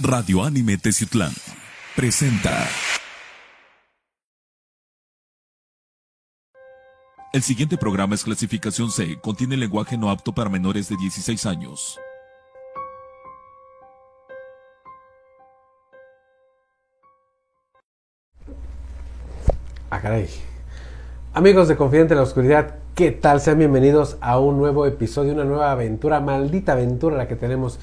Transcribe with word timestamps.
Radio 0.00 0.44
Anime 0.44 0.78
Teciutlán 0.78 1.32
presenta. 1.96 2.64
El 7.32 7.42
siguiente 7.42 7.76
programa 7.76 8.14
es 8.14 8.22
clasificación 8.22 8.92
C, 8.92 9.18
contiene 9.20 9.56
lenguaje 9.56 9.98
no 9.98 10.08
apto 10.08 10.32
para 10.32 10.50
menores 10.50 10.88
de 10.88 10.96
16 10.98 11.46
años. 11.46 11.98
Ah. 19.90 20.00
Amigos 21.34 21.66
de 21.66 21.76
Confidente 21.76 22.14
en 22.14 22.18
la 22.18 22.22
Oscuridad, 22.22 22.76
¿qué 22.94 23.10
tal? 23.10 23.40
Sean 23.40 23.58
bienvenidos 23.58 24.16
a 24.20 24.38
un 24.38 24.58
nuevo 24.58 24.86
episodio, 24.86 25.32
una 25.32 25.44
nueva 25.44 25.72
aventura, 25.72 26.20
maldita 26.20 26.72
aventura 26.72 27.16
la 27.16 27.26
que 27.26 27.34
tenemos 27.34 27.80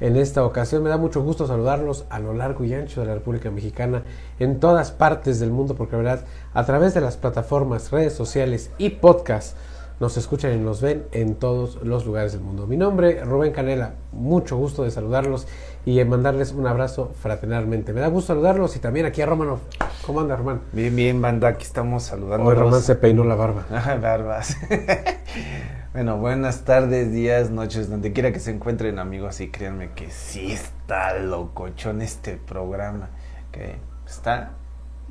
en 0.00 0.16
esta 0.16 0.44
ocasión. 0.44 0.82
Me 0.82 0.90
da 0.90 0.96
mucho 0.96 1.22
gusto 1.22 1.46
saludarlos 1.46 2.04
a 2.10 2.18
lo 2.18 2.34
largo 2.34 2.64
y 2.64 2.74
ancho 2.74 3.00
de 3.00 3.06
la 3.06 3.14
República 3.14 3.50
Mexicana, 3.50 4.02
en 4.38 4.60
todas 4.60 4.90
partes 4.90 5.40
del 5.40 5.50
mundo, 5.50 5.74
porque 5.74 5.96
la 5.96 6.02
verdad, 6.02 6.24
a 6.52 6.64
través 6.64 6.94
de 6.94 7.00
las 7.00 7.16
plataformas, 7.16 7.90
redes 7.90 8.12
sociales 8.12 8.70
y 8.78 8.90
podcasts, 8.90 9.56
nos 10.00 10.16
escuchan 10.16 10.52
y 10.52 10.56
nos 10.56 10.80
ven 10.80 11.04
en 11.12 11.36
todos 11.36 11.76
los 11.82 12.04
lugares 12.04 12.32
del 12.32 12.40
mundo. 12.40 12.66
Mi 12.66 12.76
nombre 12.76 13.20
es 13.20 13.26
Rubén 13.26 13.52
Canela, 13.52 13.94
mucho 14.12 14.56
gusto 14.56 14.82
de 14.82 14.90
saludarlos 14.90 15.46
y 15.86 16.02
mandarles 16.04 16.52
un 16.52 16.66
abrazo 16.66 17.12
fraternalmente. 17.20 17.92
Me 17.92 18.00
da 18.00 18.08
gusto 18.08 18.28
saludarlos 18.28 18.74
y 18.76 18.80
también 18.80 19.06
aquí 19.06 19.22
a 19.22 19.26
Romano. 19.26 19.60
¿Cómo 20.04 20.20
anda, 20.20 20.36
Román? 20.36 20.62
Bien, 20.72 20.94
bien, 20.94 21.22
banda, 21.22 21.48
aquí 21.48 21.64
estamos 21.64 22.02
saludando. 22.02 22.48
Hoy 22.48 22.56
Román 22.56 22.82
se 22.82 22.96
peinó 22.96 23.24
la 23.24 23.36
barba. 23.36 23.66
Ajá, 23.70 23.96
barbas. 24.02 24.56
bueno, 25.94 26.18
buenas 26.18 26.64
tardes, 26.64 27.12
días, 27.12 27.50
noches, 27.50 27.88
donde 27.88 28.12
quiera 28.12 28.32
que 28.32 28.40
se 28.40 28.50
encuentren, 28.50 28.98
amigos, 28.98 29.40
y 29.40 29.48
créanme 29.48 29.92
que 29.92 30.10
sí 30.10 30.50
está 30.50 31.16
locochón 31.18 32.02
este 32.02 32.36
programa, 32.36 33.10
que 33.52 33.76
está 34.06 34.50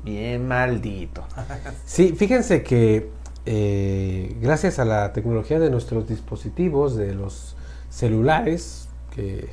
bien 0.02 0.46
maldito. 0.46 1.24
Sí, 1.86 2.14
fíjense 2.16 2.62
que 2.62 3.08
eh, 3.46 4.36
gracias 4.42 4.78
a 4.78 4.84
la 4.84 5.12
tecnología 5.14 5.58
de 5.58 5.70
nuestros 5.70 6.06
dispositivos, 6.06 6.96
de 6.96 7.14
los 7.14 7.56
celulares, 7.88 8.88
que 9.14 9.48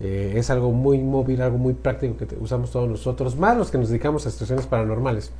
eh, 0.00 0.32
es 0.36 0.50
algo 0.50 0.72
muy 0.72 0.98
móvil, 0.98 1.40
algo 1.42 1.58
muy 1.58 1.74
práctico 1.74 2.16
que 2.16 2.26
te- 2.26 2.36
usamos 2.36 2.72
todos 2.72 2.88
nosotros, 2.88 3.36
más 3.36 3.56
los 3.56 3.70
que 3.70 3.78
nos 3.78 3.90
dedicamos 3.90 4.26
a 4.26 4.30
situaciones 4.32 4.66
paranormales, 4.66 5.30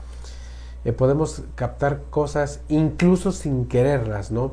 eh, 0.84 0.92
podemos 0.92 1.42
captar 1.56 2.02
cosas 2.10 2.60
incluso 2.68 3.32
sin 3.32 3.66
quererlas, 3.66 4.30
¿no? 4.30 4.52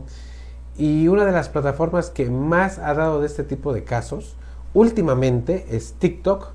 Y 0.82 1.08
una 1.10 1.26
de 1.26 1.32
las 1.32 1.48
plataformas 1.48 2.10
que 2.10 2.28
más 2.32 2.80
ha 2.80 2.96
dado 2.96 3.20
de 3.22 3.28
este 3.28 3.44
tipo 3.44 3.72
de 3.72 3.84
casos 3.84 4.36
últimamente 4.74 5.68
es 5.70 5.94
TikTok, 6.00 6.48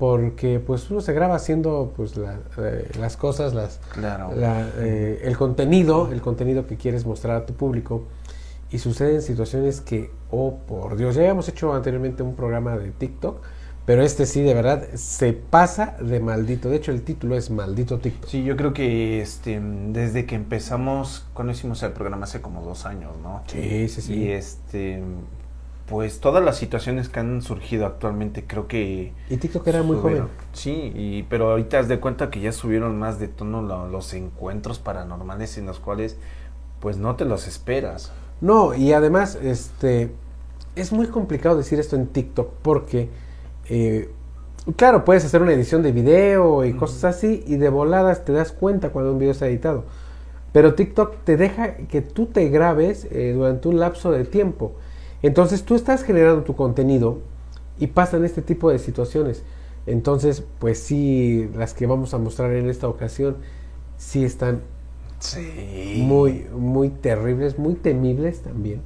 porque 0.00 0.58
pues 0.58 0.90
uno 0.90 1.00
se 1.00 1.12
graba 1.12 1.36
haciendo 1.36 1.92
pues 1.96 2.16
la- 2.16 2.40
eh, 2.58 2.90
las 2.98 3.16
cosas, 3.16 3.54
las, 3.54 3.78
Claro. 3.92 4.32
la, 4.34 4.68
eh, 4.78 5.20
el 5.22 5.36
contenido, 5.38 6.08
el 6.10 6.20
contenido 6.20 6.66
que 6.66 6.76
quieres 6.76 7.06
mostrar 7.06 7.36
a 7.36 7.46
tu 7.46 7.52
público 7.54 8.02
y 8.72 8.78
suceden 8.78 9.22
situaciones 9.22 9.80
que, 9.80 10.10
oh 10.32 10.56
por 10.66 10.96
Dios, 10.96 11.14
ya 11.14 11.20
habíamos 11.20 11.48
hecho 11.48 11.72
anteriormente 11.72 12.24
un 12.24 12.34
programa 12.34 12.76
de 12.76 12.90
TikTok, 12.90 13.36
pero 13.84 14.02
este 14.02 14.26
sí 14.26 14.42
de 14.42 14.54
verdad 14.54 14.84
se 14.94 15.32
pasa 15.32 15.96
de 16.00 16.20
maldito. 16.20 16.68
De 16.70 16.76
hecho 16.76 16.92
el 16.92 17.02
título 17.02 17.36
es 17.36 17.50
Maldito 17.50 17.98
TikTok. 17.98 18.30
Sí, 18.30 18.44
yo 18.44 18.56
creo 18.56 18.72
que 18.72 19.20
este 19.20 19.60
desde 19.88 20.24
que 20.26 20.34
empezamos, 20.36 21.26
cuando 21.34 21.52
hicimos 21.52 21.82
el 21.82 21.92
programa 21.92 22.24
hace 22.24 22.40
como 22.40 22.62
dos 22.62 22.86
años, 22.86 23.12
¿no? 23.22 23.42
Sí, 23.48 23.88
sí, 23.88 24.00
sí. 24.02 24.14
Y 24.14 24.30
este, 24.30 25.02
pues 25.88 26.20
todas 26.20 26.42
las 26.44 26.56
situaciones 26.56 27.08
que 27.08 27.20
han 27.20 27.42
surgido 27.42 27.84
actualmente, 27.86 28.44
creo 28.46 28.68
que 28.68 29.12
Y 29.28 29.36
TikTok 29.36 29.66
era 29.66 29.82
muy 29.82 29.96
joven. 29.96 30.28
Sí, 30.52 30.92
y, 30.94 31.24
pero 31.24 31.50
ahorita 31.50 31.78
haz 31.80 31.88
de 31.88 31.98
cuenta 32.00 32.30
que 32.30 32.40
ya 32.40 32.52
subieron 32.52 32.98
más 32.98 33.18
de 33.18 33.28
tono 33.28 33.62
lo- 33.62 33.88
los 33.88 34.14
encuentros 34.14 34.78
paranormales 34.78 35.58
en 35.58 35.66
los 35.66 35.80
cuales 35.80 36.16
pues 36.80 36.96
no 36.96 37.16
te 37.16 37.24
los 37.24 37.46
esperas. 37.46 38.12
No, 38.40 38.74
y 38.74 38.92
además, 38.92 39.36
este, 39.40 40.12
es 40.74 40.92
muy 40.92 41.06
complicado 41.08 41.56
decir 41.56 41.78
esto 41.78 41.96
en 41.96 42.08
TikTok 42.08 42.52
porque, 42.62 43.08
eh, 43.68 44.10
claro, 44.76 45.04
puedes 45.04 45.24
hacer 45.24 45.42
una 45.42 45.52
edición 45.52 45.82
de 45.82 45.92
video 45.92 46.64
y 46.64 46.74
cosas 46.74 47.04
así 47.16 47.42
y 47.46 47.56
de 47.56 47.68
voladas 47.68 48.24
te 48.24 48.32
das 48.32 48.52
cuenta 48.52 48.90
cuando 48.90 49.12
un 49.12 49.18
video 49.18 49.32
está 49.32 49.46
editado. 49.48 49.84
Pero 50.52 50.74
TikTok 50.74 51.16
te 51.24 51.36
deja 51.36 51.76
que 51.76 52.02
tú 52.02 52.26
te 52.26 52.48
grabes 52.50 53.06
eh, 53.10 53.32
durante 53.34 53.68
un 53.68 53.80
lapso 53.80 54.12
de 54.12 54.24
tiempo. 54.24 54.72
Entonces 55.22 55.64
tú 55.64 55.74
estás 55.74 56.02
generando 56.04 56.42
tu 56.44 56.54
contenido 56.56 57.20
y 57.78 57.88
pasan 57.88 58.24
este 58.24 58.42
tipo 58.42 58.70
de 58.70 58.78
situaciones. 58.78 59.42
Entonces, 59.86 60.44
pues 60.58 60.78
sí, 60.78 61.48
las 61.56 61.74
que 61.74 61.86
vamos 61.86 62.14
a 62.14 62.18
mostrar 62.18 62.52
en 62.52 62.68
esta 62.68 62.88
ocasión 62.88 63.36
sí 63.96 64.24
están 64.24 64.60
Sí. 65.18 66.02
muy, 66.04 66.46
muy 66.52 66.88
terribles, 66.90 67.58
muy 67.58 67.74
temibles 67.74 68.40
también. 68.42 68.82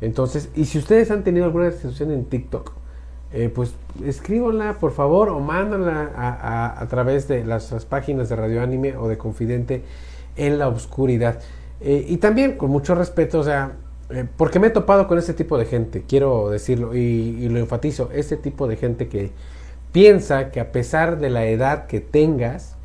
Entonces, 0.00 0.50
y 0.54 0.66
si 0.66 0.78
ustedes 0.78 1.10
han 1.10 1.24
tenido 1.24 1.46
alguna 1.46 1.70
situación 1.72 2.12
en 2.12 2.24
TikTok, 2.26 2.72
eh, 3.30 3.50
pues 3.54 3.74
escríbanla 4.04 4.78
por 4.78 4.92
favor 4.92 5.28
o 5.28 5.38
mándanla 5.38 6.12
a, 6.16 6.86
través 6.88 7.28
de 7.28 7.44
las, 7.44 7.70
páginas 7.84 8.30
de 8.30 8.36
Radio 8.36 8.62
Anime 8.62 8.96
o 8.96 9.06
de 9.06 9.18
Confidente 9.18 9.82
en 10.36 10.58
la 10.58 10.68
oscuridad. 10.68 11.40
Eh, 11.80 12.06
y 12.08 12.16
también 12.16 12.56
con 12.56 12.70
mucho 12.70 12.94
respeto, 12.94 13.40
o 13.40 13.44
sea, 13.44 13.72
eh, 14.10 14.24
porque 14.36 14.58
me 14.58 14.68
he 14.68 14.70
topado 14.70 15.06
con 15.06 15.18
este 15.18 15.34
tipo 15.34 15.58
de 15.58 15.66
gente, 15.66 16.04
quiero 16.08 16.48
decirlo 16.48 16.94
y, 16.94 17.48
lo 17.50 17.58
enfatizo, 17.58 18.10
este 18.14 18.38
tipo 18.38 18.66
de 18.66 18.76
gente 18.76 19.08
que 19.08 19.30
piensa 19.92 20.50
que 20.50 20.60
a 20.60 20.72
pesar 20.72 21.18
de 21.18 21.28
la 21.28 21.46
edad 21.46 21.86
que 21.86 22.00
tengas, 22.00 22.76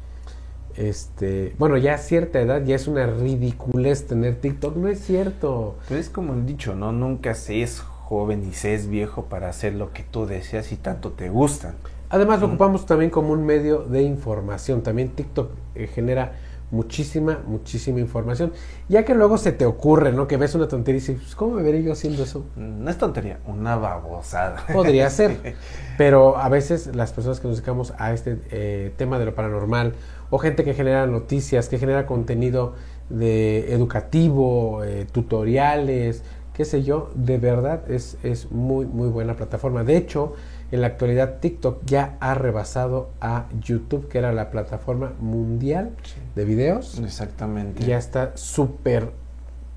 este, 0.76 1.54
bueno, 1.58 1.78
ya 1.78 1.98
cierta 1.98 2.42
edad 2.42 2.66
ya 2.66 2.76
es 2.76 2.88
una 2.88 3.06
ridiculez 3.06 4.08
tener 4.08 4.36
TikTok, 4.36 4.76
no 4.76 4.90
es 4.90 5.00
cierto. 5.00 5.78
Pero 5.88 6.00
es 6.00 6.10
como 6.10 6.34
el 6.34 6.46
dicho, 6.46 6.76
¿no? 6.76 6.92
Nunca 6.92 7.36
se 7.36 7.62
es 7.62 7.84
joven 8.14 8.48
y 8.48 8.54
se 8.54 8.76
es 8.76 8.88
viejo 8.88 9.26
para 9.26 9.50
hacer 9.50 9.74
lo 9.74 9.92
que 9.92 10.04
tú 10.04 10.26
deseas 10.26 10.72
y 10.72 10.76
tanto 10.76 11.12
te 11.12 11.30
gustan. 11.30 11.76
Además 12.10 12.42
lo 12.42 12.48
ocupamos 12.48 12.86
también 12.86 13.10
como 13.10 13.34
un 13.34 13.44
medio 13.44 13.80
de 13.80 14.04
información, 14.04 14.84
también 14.84 15.10
TikTok 15.10 15.50
eh, 15.74 15.88
genera 15.88 16.34
muchísima, 16.70 17.40
muchísima 17.46 18.00
información, 18.00 18.52
ya 18.88 19.04
que 19.04 19.16
luego 19.16 19.38
se 19.38 19.52
te 19.52 19.66
ocurre, 19.66 20.12
¿no? 20.12 20.28
Que 20.28 20.38
ves 20.38 20.54
una 20.54 20.68
tontería 20.68 20.98
y 20.98 21.02
dices, 21.02 21.18
"Pues, 21.22 21.36
¿cómo 21.36 21.56
me 21.56 21.64
veré 21.64 21.82
yo 21.82 21.92
haciendo 21.92 22.24
eso? 22.24 22.46
No 22.56 22.90
es 22.90 22.98
tontería, 22.98 23.40
una 23.48 23.78
babosada. 23.78 24.64
Podría 24.72 25.10
ser, 25.10 25.56
pero 25.98 26.38
a 26.38 26.50
veces 26.50 26.96
las 26.96 27.14
personas 27.14 27.40
que 27.40 27.48
nos 27.48 27.58
dedicamos 27.58 27.94
a 27.98 28.14
este 28.14 28.38
eh, 28.52 28.94
tema 28.96 29.18
de 29.18 29.26
lo 29.26 29.34
paranormal 29.34 29.94
o 30.30 30.38
gente 30.40 30.64
que 30.64 30.74
genera 30.74 31.08
noticias, 31.08 31.70
que 31.70 31.78
genera 31.78 32.06
contenido 32.06 32.74
de 33.10 33.74
educativo, 33.74 34.84
eh, 34.84 35.06
tutoriales, 35.12 36.24
qué 36.54 36.66
sé 36.66 36.84
yo, 36.84 37.12
de 37.16 37.38
verdad 37.38 37.90
es, 37.92 38.18
es 38.24 38.52
muy 38.52 38.86
muy 38.86 39.10
buena 39.10 39.36
plataforma. 39.36 39.84
De 39.84 39.98
hecho, 39.98 40.34
en 40.72 40.82
la 40.82 40.88
actualidad 40.88 41.40
TikTok 41.40 41.86
ya 41.86 42.18
ha 42.20 42.34
rebasado 42.34 43.10
a 43.22 43.46
YouTube, 43.60 44.08
que 44.08 44.18
era 44.18 44.32
la 44.34 44.50
plataforma 44.50 45.14
mundial 45.20 45.92
de 46.36 46.46
videos 46.46 47.00
Exactamente. 47.00 47.84
ya 47.86 47.98
está 47.98 48.36
súper 48.36 49.12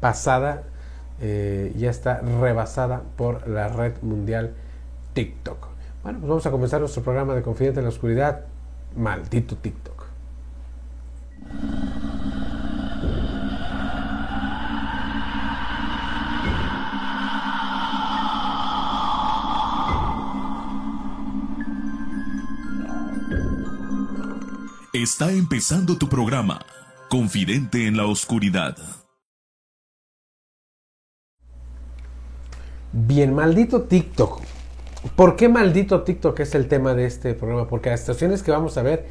pasada, 0.01 0.63
eh, 1.21 1.75
ya 1.77 1.91
está 1.91 2.21
rebasada 2.21 3.03
por 3.17 3.47
la 3.49 3.69
red 3.69 3.93
mundial 4.03 4.55
TikTok. 5.13 5.69
Bueno, 6.03 6.21
pues 6.21 6.29
vamos 6.29 6.47
a 6.47 6.51
comenzar 6.51 6.81
nuestro 6.81 7.03
programa 7.03 7.35
de 7.35 7.43
Confidente 7.43 7.81
en 7.81 7.85
la 7.85 7.91
Oscuridad. 7.91 8.45
Maldito 8.97 9.57
TikTok. 9.57 10.07
Está 24.97 25.31
empezando 25.31 25.99
tu 25.99 26.09
programa, 26.09 26.65
Confidente 27.11 27.87
en 27.87 27.99
la 27.99 28.07
Oscuridad. 28.07 28.79
Bien, 32.93 33.35
maldito 33.35 33.83
TikTok. 33.83 34.41
¿Por 35.15 35.37
qué 35.37 35.51
maldito 35.51 36.01
TikTok 36.01 36.41
es 36.41 36.55
el 36.55 36.67
tema 36.69 36.95
de 36.95 37.05
este 37.05 37.35
programa? 37.35 37.69
Porque 37.69 37.91
las 37.91 38.01
situaciones 38.01 38.43
que 38.43 38.53
vamos 38.53 38.79
a 38.79 38.83
ver 38.83 39.07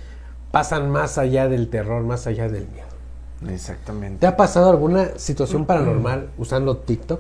pasan 0.52 0.90
más 0.90 1.20
allá 1.20 1.48
del 1.48 1.70
terror, 1.70 2.02
más 2.02 2.26
allá 2.26 2.50
del 2.50 2.68
miedo. 2.68 3.54
Exactamente. 3.54 4.22
¿Te 4.22 4.26
ha 4.26 4.38
pasado 4.38 4.72
alguna 4.72 5.20
situación 5.20 5.68
paranormal 5.68 6.32
usando 6.40 6.78
TikTok? 6.78 7.20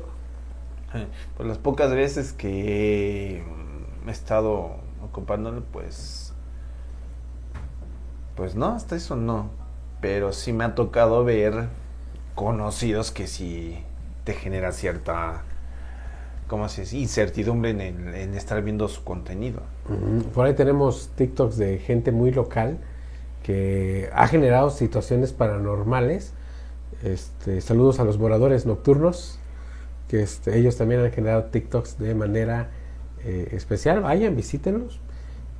Eh, 0.95 1.05
Pues 1.37 1.47
las 1.47 1.59
pocas 1.59 1.91
veces 1.91 2.33
que 2.33 3.43
he 4.07 4.09
estado 4.09 4.77
ocupándolo, 5.03 5.63
pues. 5.71 6.24
Pues 8.35 8.55
no, 8.55 8.67
hasta 8.67 8.95
eso 8.95 9.15
no. 9.15 9.49
Pero 10.01 10.33
sí 10.33 10.53
me 10.53 10.63
ha 10.65 10.75
tocado 10.75 11.23
ver 11.23 11.67
conocidos 12.35 13.11
que 13.11 13.27
sí 13.27 13.79
te 14.23 14.33
genera 14.33 14.71
cierta 14.71 15.43
¿cómo 16.47 16.69
se 16.69 16.81
dice? 16.81 16.97
Incertidumbre 16.97 17.71
en, 17.71 17.81
el- 17.81 18.15
en 18.15 18.35
estar 18.35 18.61
viendo 18.63 18.87
su 18.87 19.03
contenido. 19.03 19.61
Por 20.33 20.45
ahí 20.45 20.53
tenemos 20.53 21.09
TikToks 21.15 21.57
de 21.57 21.79
gente 21.79 22.11
muy 22.11 22.31
local 22.31 22.77
que 23.43 24.09
ha 24.13 24.27
generado 24.27 24.69
situaciones 24.69 25.33
paranormales. 25.33 26.33
Este, 27.03 27.61
saludos 27.61 27.99
a 27.99 28.03
los 28.03 28.17
moradores 28.17 28.65
nocturnos, 28.65 29.39
que 30.09 30.21
este, 30.23 30.57
ellos 30.57 30.77
también 30.77 31.01
han 31.01 31.11
generado 31.11 31.45
TikToks 31.45 31.99
de 31.99 32.15
manera 32.15 32.69
eh, 33.23 33.49
especial. 33.51 34.01
Vayan, 34.01 34.35
visítenlos. 34.35 34.99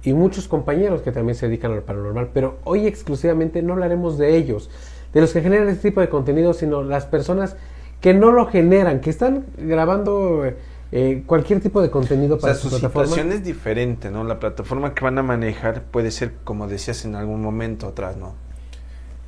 Y 0.06 0.14
muchos 0.14 0.48
compañeros 0.48 1.02
que 1.02 1.12
también 1.12 1.36
se 1.36 1.48
dedican 1.48 1.72
a 1.72 1.76
lo 1.76 1.84
paranormal. 1.84 2.30
Pero 2.34 2.60
hoy 2.64 2.88
exclusivamente 2.88 3.62
no 3.62 3.74
hablaremos 3.74 4.18
de 4.18 4.38
ellos, 4.38 4.70
de 5.14 5.22
los 5.22 5.34
que 5.34 5.42
generan 5.42 5.68
este 5.68 5.90
tipo 5.90 6.00
de 6.02 6.10
contenido, 6.10 6.54
sino 6.54 6.84
las 6.84 7.06
personas 7.06 7.58
que 8.02 8.14
no 8.14 8.32
lo 8.32 8.46
generan, 8.46 9.02
que 9.02 9.10
están 9.10 9.46
grabando 9.58 10.44
eh, 10.92 11.24
cualquier 11.26 11.60
tipo 11.60 11.82
de 11.82 11.90
contenido 11.90 12.36
O 12.36 12.40
sea, 12.40 12.50
para 12.50 12.56
su 12.56 12.70
su 12.70 12.70
plataforma. 12.70 13.08
situación 13.08 13.32
es 13.34 13.44
diferente, 13.44 14.12
¿no? 14.12 14.24
La 14.24 14.40
plataforma 14.40 14.94
que 14.94 15.04
van 15.04 15.18
a 15.18 15.24
manejar 15.24 15.82
puede 15.84 16.12
ser, 16.12 16.34
como 16.44 16.68
decías 16.68 17.04
en 17.06 17.16
algún 17.16 17.42
momento 17.42 17.88
atrás, 17.88 18.16
¿no? 18.16 18.36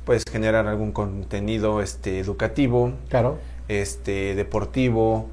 Puedes 0.04 0.22
generar 0.30 0.66
algún 0.68 0.92
contenido 0.92 1.82
este, 1.82 2.20
educativo, 2.20 2.92
Claro. 3.08 3.36
este, 3.66 4.34
deportivo, 4.36 5.28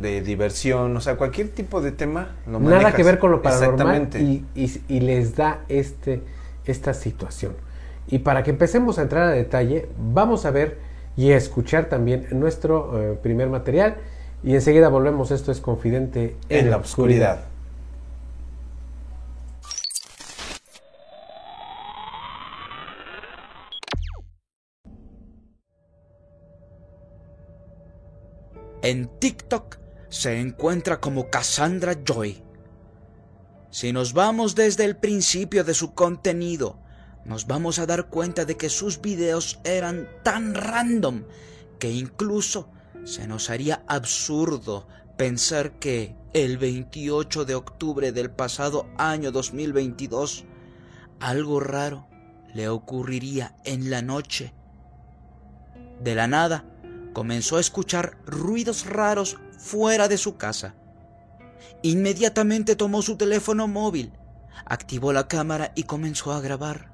de 0.00 0.20
diversión, 0.22 0.96
o 0.96 1.00
sea, 1.00 1.16
cualquier 1.16 1.48
tipo 1.50 1.80
de 1.80 1.92
tema 1.92 2.36
lo 2.46 2.58
Nada 2.60 2.74
manejas. 2.76 2.94
que 2.94 3.02
ver 3.04 3.18
con 3.18 3.30
lo 3.30 3.42
paranormal 3.42 4.02
Exactamente. 4.02 4.20
y, 4.20 4.44
y- 4.54 4.82
y 4.88 5.00
les 5.00 5.36
da 5.36 5.60
este, 5.68 6.22
esta 6.64 6.94
situación. 6.94 7.52
Y 8.08 8.20
para 8.20 8.42
que 8.42 8.50
empecemos 8.50 8.98
a 8.98 9.02
entrar 9.02 9.24
a 9.24 9.30
detalle, 9.30 9.88
vamos 9.98 10.44
a 10.46 10.50
ver 10.50 10.78
y 11.16 11.32
a 11.32 11.36
escuchar 11.36 11.84
también 11.86 12.26
nuestro 12.32 13.00
eh, 13.12 13.18
primer 13.22 13.48
material 13.48 13.96
y 14.42 14.54
enseguida 14.54 14.88
volvemos. 14.88 15.30
Esto 15.30 15.52
es 15.52 15.60
Confidente 15.60 16.36
en 16.48 16.70
la 16.70 16.78
oscuridad. 16.78 17.44
En 28.82 29.08
TikTok 29.18 29.76
se 30.10 30.40
encuentra 30.40 31.00
como 31.00 31.30
Cassandra 31.30 31.94
Joy. 32.04 32.42
Si 33.70 33.92
nos 33.92 34.12
vamos 34.12 34.56
desde 34.56 34.84
el 34.84 34.96
principio 34.96 35.62
de 35.62 35.72
su 35.72 35.94
contenido, 35.94 36.78
nos 37.24 37.46
vamos 37.46 37.78
a 37.78 37.86
dar 37.86 38.08
cuenta 38.08 38.44
de 38.44 38.56
que 38.56 38.68
sus 38.68 39.00
videos 39.00 39.60
eran 39.62 40.08
tan 40.24 40.54
random 40.54 41.22
que 41.78 41.90
incluso 41.92 42.68
se 43.04 43.28
nos 43.28 43.50
haría 43.50 43.84
absurdo 43.86 44.88
pensar 45.16 45.78
que 45.78 46.16
el 46.32 46.58
28 46.58 47.44
de 47.44 47.54
octubre 47.54 48.10
del 48.10 48.30
pasado 48.30 48.88
año 48.98 49.30
2022 49.30 50.44
algo 51.20 51.60
raro 51.60 52.08
le 52.52 52.68
ocurriría 52.68 53.54
en 53.64 53.90
la 53.90 54.02
noche. 54.02 54.54
De 56.00 56.16
la 56.16 56.26
nada, 56.26 56.64
comenzó 57.12 57.58
a 57.58 57.60
escuchar 57.60 58.18
ruidos 58.26 58.86
raros 58.86 59.38
fuera 59.60 60.08
de 60.08 60.16
su 60.16 60.36
casa. 60.36 60.74
Inmediatamente 61.82 62.76
tomó 62.76 63.02
su 63.02 63.16
teléfono 63.16 63.68
móvil, 63.68 64.12
activó 64.64 65.12
la 65.12 65.28
cámara 65.28 65.72
y 65.74 65.84
comenzó 65.84 66.32
a 66.32 66.40
grabar. 66.40 66.89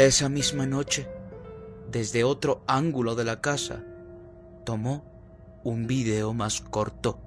Esa 0.00 0.30
misma 0.30 0.64
noche, 0.64 1.06
desde 1.90 2.24
otro 2.24 2.62
ángulo 2.66 3.16
de 3.16 3.24
la 3.24 3.42
casa, 3.42 3.84
tomó 4.64 5.04
un 5.62 5.86
video 5.86 6.32
más 6.32 6.62
corto. 6.62 7.20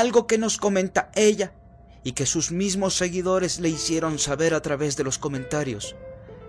Algo 0.00 0.26
que 0.26 0.38
nos 0.38 0.56
comenta 0.56 1.10
ella 1.14 1.52
y 2.02 2.12
que 2.12 2.24
sus 2.24 2.52
mismos 2.52 2.94
seguidores 2.94 3.60
le 3.60 3.68
hicieron 3.68 4.18
saber 4.18 4.54
a 4.54 4.62
través 4.62 4.96
de 4.96 5.04
los 5.04 5.18
comentarios 5.18 5.94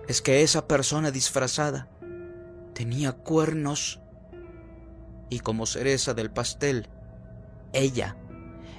es 0.08 0.22
que 0.22 0.40
esa 0.40 0.66
persona 0.66 1.10
disfrazada 1.10 1.86
tenía 2.72 3.12
cuernos 3.12 4.00
y 5.28 5.40
como 5.40 5.66
cereza 5.66 6.14
del 6.14 6.30
pastel, 6.30 6.88
ella 7.74 8.16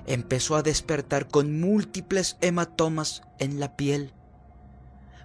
empezó 0.08 0.56
a 0.56 0.64
despertar 0.64 1.28
con 1.28 1.60
múltiples 1.60 2.38
hematomas 2.42 3.22
en 3.38 3.60
la 3.60 3.78
piel, 3.78 4.12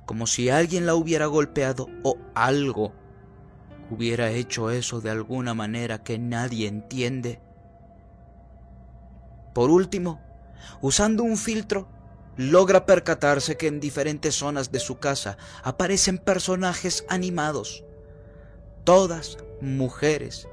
como 0.04 0.26
si 0.26 0.50
alguien 0.50 0.84
la 0.84 0.94
hubiera 0.94 1.24
golpeado 1.24 1.88
o 2.02 2.18
algo 2.34 2.92
hubiera 3.90 4.30
hecho 4.30 4.70
eso 4.70 5.00
de 5.00 5.08
alguna 5.08 5.54
manera 5.54 6.02
que 6.04 6.18
nadie 6.18 6.68
entiende. 6.68 7.40
Por 9.58 9.70
último, 9.70 10.20
usando 10.82 11.24
un 11.24 11.36
filtro, 11.36 11.88
logra 12.36 12.86
percatarse 12.86 13.56
que 13.56 13.66
en 13.66 13.80
diferentes 13.80 14.36
zonas 14.36 14.70
de 14.70 14.78
su 14.78 15.00
casa 15.00 15.36
aparecen 15.64 16.18
personajes 16.18 17.04
animados, 17.08 17.82
todas 18.84 19.36
mujeres, 19.60 20.46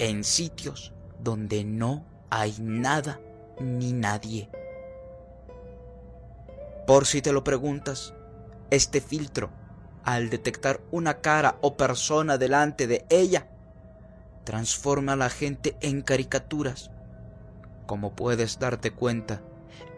en 0.00 0.24
sitios 0.24 0.92
donde 1.20 1.62
no 1.62 2.04
hay 2.28 2.56
nada 2.58 3.20
ni 3.60 3.92
nadie. 3.92 4.50
Por 6.88 7.06
si 7.06 7.22
te 7.22 7.32
lo 7.32 7.44
preguntas, 7.44 8.14
este 8.72 9.00
filtro, 9.00 9.50
al 10.02 10.28
detectar 10.28 10.80
una 10.90 11.20
cara 11.20 11.56
o 11.60 11.76
persona 11.76 12.36
delante 12.36 12.88
de 12.88 13.06
ella, 13.10 13.46
transforma 14.42 15.12
a 15.12 15.16
la 15.16 15.30
gente 15.30 15.76
en 15.80 16.02
caricaturas. 16.02 16.90
Como 17.90 18.14
puedes 18.14 18.60
darte 18.60 18.92
cuenta, 18.92 19.42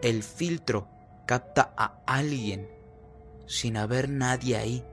el 0.01 0.23
filtro 0.23 0.87
capta 1.27 1.75
a 1.77 1.99
alguien 2.07 2.67
sin 3.45 3.77
haber 3.77 4.09
nadie 4.09 4.57
ahí. 4.57 4.83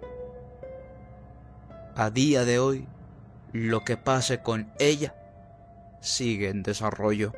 A 1.96 2.10
día 2.10 2.44
de 2.44 2.58
hoy, 2.58 2.86
lo 3.54 3.86
que 3.86 3.96
pase 3.96 4.42
con 4.42 4.70
ella 4.78 5.14
sigue 6.02 6.50
en 6.50 6.62
desarrollo. 6.62 7.32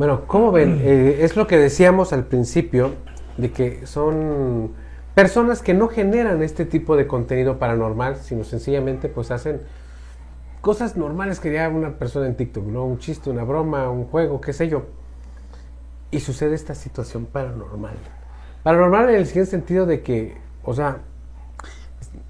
Bueno, 0.00 0.22
¿cómo 0.26 0.50
ven? 0.50 0.80
Eh, 0.82 1.18
es 1.20 1.36
lo 1.36 1.46
que 1.46 1.58
decíamos 1.58 2.14
al 2.14 2.24
principio, 2.24 2.94
de 3.36 3.52
que 3.52 3.86
son 3.86 4.72
personas 5.14 5.60
que 5.60 5.74
no 5.74 5.88
generan 5.88 6.42
este 6.42 6.64
tipo 6.64 6.96
de 6.96 7.06
contenido 7.06 7.58
paranormal, 7.58 8.16
sino 8.16 8.44
sencillamente 8.44 9.10
pues 9.10 9.30
hacen 9.30 9.60
cosas 10.62 10.96
normales 10.96 11.38
que 11.38 11.48
haría 11.50 11.68
una 11.68 11.98
persona 11.98 12.28
en 12.28 12.34
TikTok, 12.34 12.64
¿no? 12.64 12.86
Un 12.86 12.98
chiste, 12.98 13.28
una 13.28 13.44
broma, 13.44 13.90
un 13.90 14.06
juego, 14.06 14.40
qué 14.40 14.54
sé 14.54 14.70
yo. 14.70 14.84
Y 16.10 16.20
sucede 16.20 16.54
esta 16.54 16.74
situación 16.74 17.26
paranormal. 17.26 17.96
Paranormal 18.62 19.10
en 19.10 19.16
el 19.16 19.26
siguiente 19.26 19.50
sentido 19.50 19.84
de 19.84 20.00
que, 20.00 20.38
o 20.64 20.72
sea, 20.72 21.00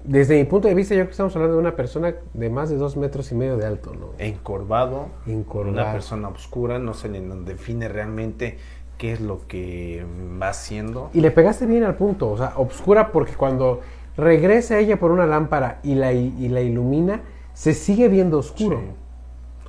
desde 0.03 0.37
mi 0.37 0.45
punto 0.45 0.67
de 0.67 0.73
vista, 0.73 0.93
yo 0.93 0.99
creo 0.99 1.07
que 1.07 1.11
estamos 1.11 1.35
hablando 1.35 1.55
de 1.55 1.61
una 1.61 1.75
persona 1.75 2.15
de 2.33 2.49
más 2.49 2.69
de 2.69 2.77
dos 2.77 2.97
metros 2.97 3.31
y 3.31 3.35
medio 3.35 3.57
de 3.57 3.65
alto, 3.65 3.93
¿no? 3.93 4.07
Encorvado, 4.17 5.07
Encorvado. 5.27 5.73
una 5.73 5.91
persona 5.91 6.29
oscura, 6.29 6.79
no 6.79 6.93
se 6.93 7.09
le 7.09 7.21
define 7.21 7.87
realmente 7.87 8.57
qué 8.97 9.13
es 9.13 9.21
lo 9.21 9.47
que 9.47 10.05
va 10.41 10.49
haciendo. 10.49 11.09
Y 11.13 11.21
le 11.21 11.31
pegaste 11.31 11.65
bien 11.65 11.83
al 11.83 11.95
punto, 11.95 12.29
o 12.31 12.37
sea, 12.37 12.53
obscura 12.57 13.11
porque 13.11 13.33
cuando 13.33 13.81
regresa 14.17 14.77
ella 14.79 14.99
por 14.99 15.11
una 15.11 15.25
lámpara 15.25 15.79
y 15.83 15.95
la, 15.95 16.13
y 16.13 16.47
la 16.49 16.61
ilumina, 16.61 17.21
se 17.53 17.73
sigue 17.73 18.07
viendo 18.07 18.37
oscuro. 18.37 18.79
Sí. 18.79 18.85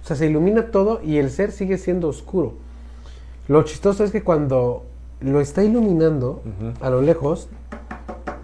O 0.02 0.04
sea, 0.04 0.16
se 0.16 0.26
ilumina 0.26 0.70
todo 0.70 1.00
y 1.02 1.18
el 1.18 1.30
ser 1.30 1.52
sigue 1.52 1.78
siendo 1.78 2.08
oscuro. 2.08 2.54
Lo 3.48 3.62
chistoso 3.62 4.04
es 4.04 4.10
que 4.10 4.22
cuando 4.22 4.84
lo 5.20 5.40
está 5.40 5.62
iluminando 5.62 6.42
a 6.80 6.90
lo 6.90 7.02
lejos, 7.02 7.48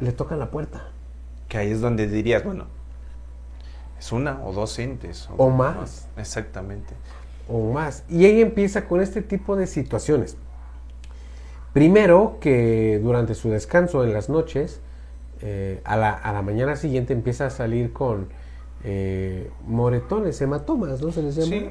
le 0.01 0.13
tocan 0.13 0.39
la 0.39 0.51
puerta. 0.51 0.88
Que 1.49 1.59
ahí 1.59 1.71
es 1.71 1.81
donde 1.81 2.07
dirías, 2.07 2.45
bueno, 2.45 2.67
es 3.99 4.13
una 4.13 4.45
o 4.45 4.53
dos 4.53 4.79
entes. 4.79 5.29
O 5.37 5.51
más. 5.51 6.09
Exactamente. 6.17 6.95
o 7.49 7.73
más. 7.73 8.05
Y 8.09 8.27
ella 8.27 8.41
empieza 8.41 8.85
con 8.87 9.01
este 9.01 9.23
tipo 9.23 9.57
de 9.57 9.67
situaciones. 9.67 10.37
Primero 11.73 12.39
que 12.41 13.01
durante 13.03 13.35
su 13.35 13.51
descanso 13.51 14.05
en 14.05 14.13
las 14.13 14.29
noches, 14.29 14.81
eh, 15.41 15.81
a, 15.85 15.97
la, 15.97 16.11
a 16.13 16.33
la 16.33 16.43
mañana 16.43 16.77
siguiente 16.77 17.13
empieza 17.13 17.47
a 17.47 17.51
salir 17.51 17.93
con 17.93 18.29
eh, 18.85 19.51
moretones, 19.67 20.41
hematomas, 20.41 21.01
¿no? 21.03 21.11
Se 21.13 21.23
les 21.23 21.35
llama. 21.37 21.49
Sí, 21.49 21.71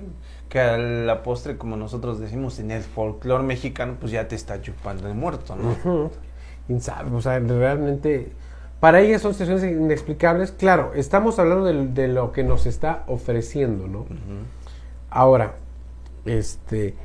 que 0.50 0.60
a 0.60 0.78
la 0.78 1.24
postre, 1.24 1.58
como 1.58 1.78
nosotros 1.78 2.20
decimos 2.20 2.60
en 2.60 2.72
el 2.72 2.82
folclore 2.84 3.44
mexicano, 3.44 3.96
pues 4.00 4.12
ya 4.12 4.28
te 4.28 4.36
está 4.36 4.62
chupando 4.62 5.08
el 5.08 5.16
muerto, 5.16 5.56
¿no? 5.56 5.72
Ujú. 5.72 6.12
Insabe, 6.70 7.16
o 7.16 7.22
sea, 7.22 7.40
realmente, 7.40 8.32
para 8.80 9.02
ella 9.02 9.20
son 9.20 9.34
situaciones 9.34 9.64
inexplicables. 9.64 10.52
Claro, 10.52 10.92
estamos 10.96 11.40
hablando 11.40 11.66
de, 11.66 11.88
de 11.88 12.08
lo 12.08 12.32
que 12.32 12.44
nos 12.44 12.66
está 12.66 13.04
ofreciendo, 13.08 13.88
¿no? 13.88 14.06
Ahora, 15.10 15.56
este, 16.26 16.96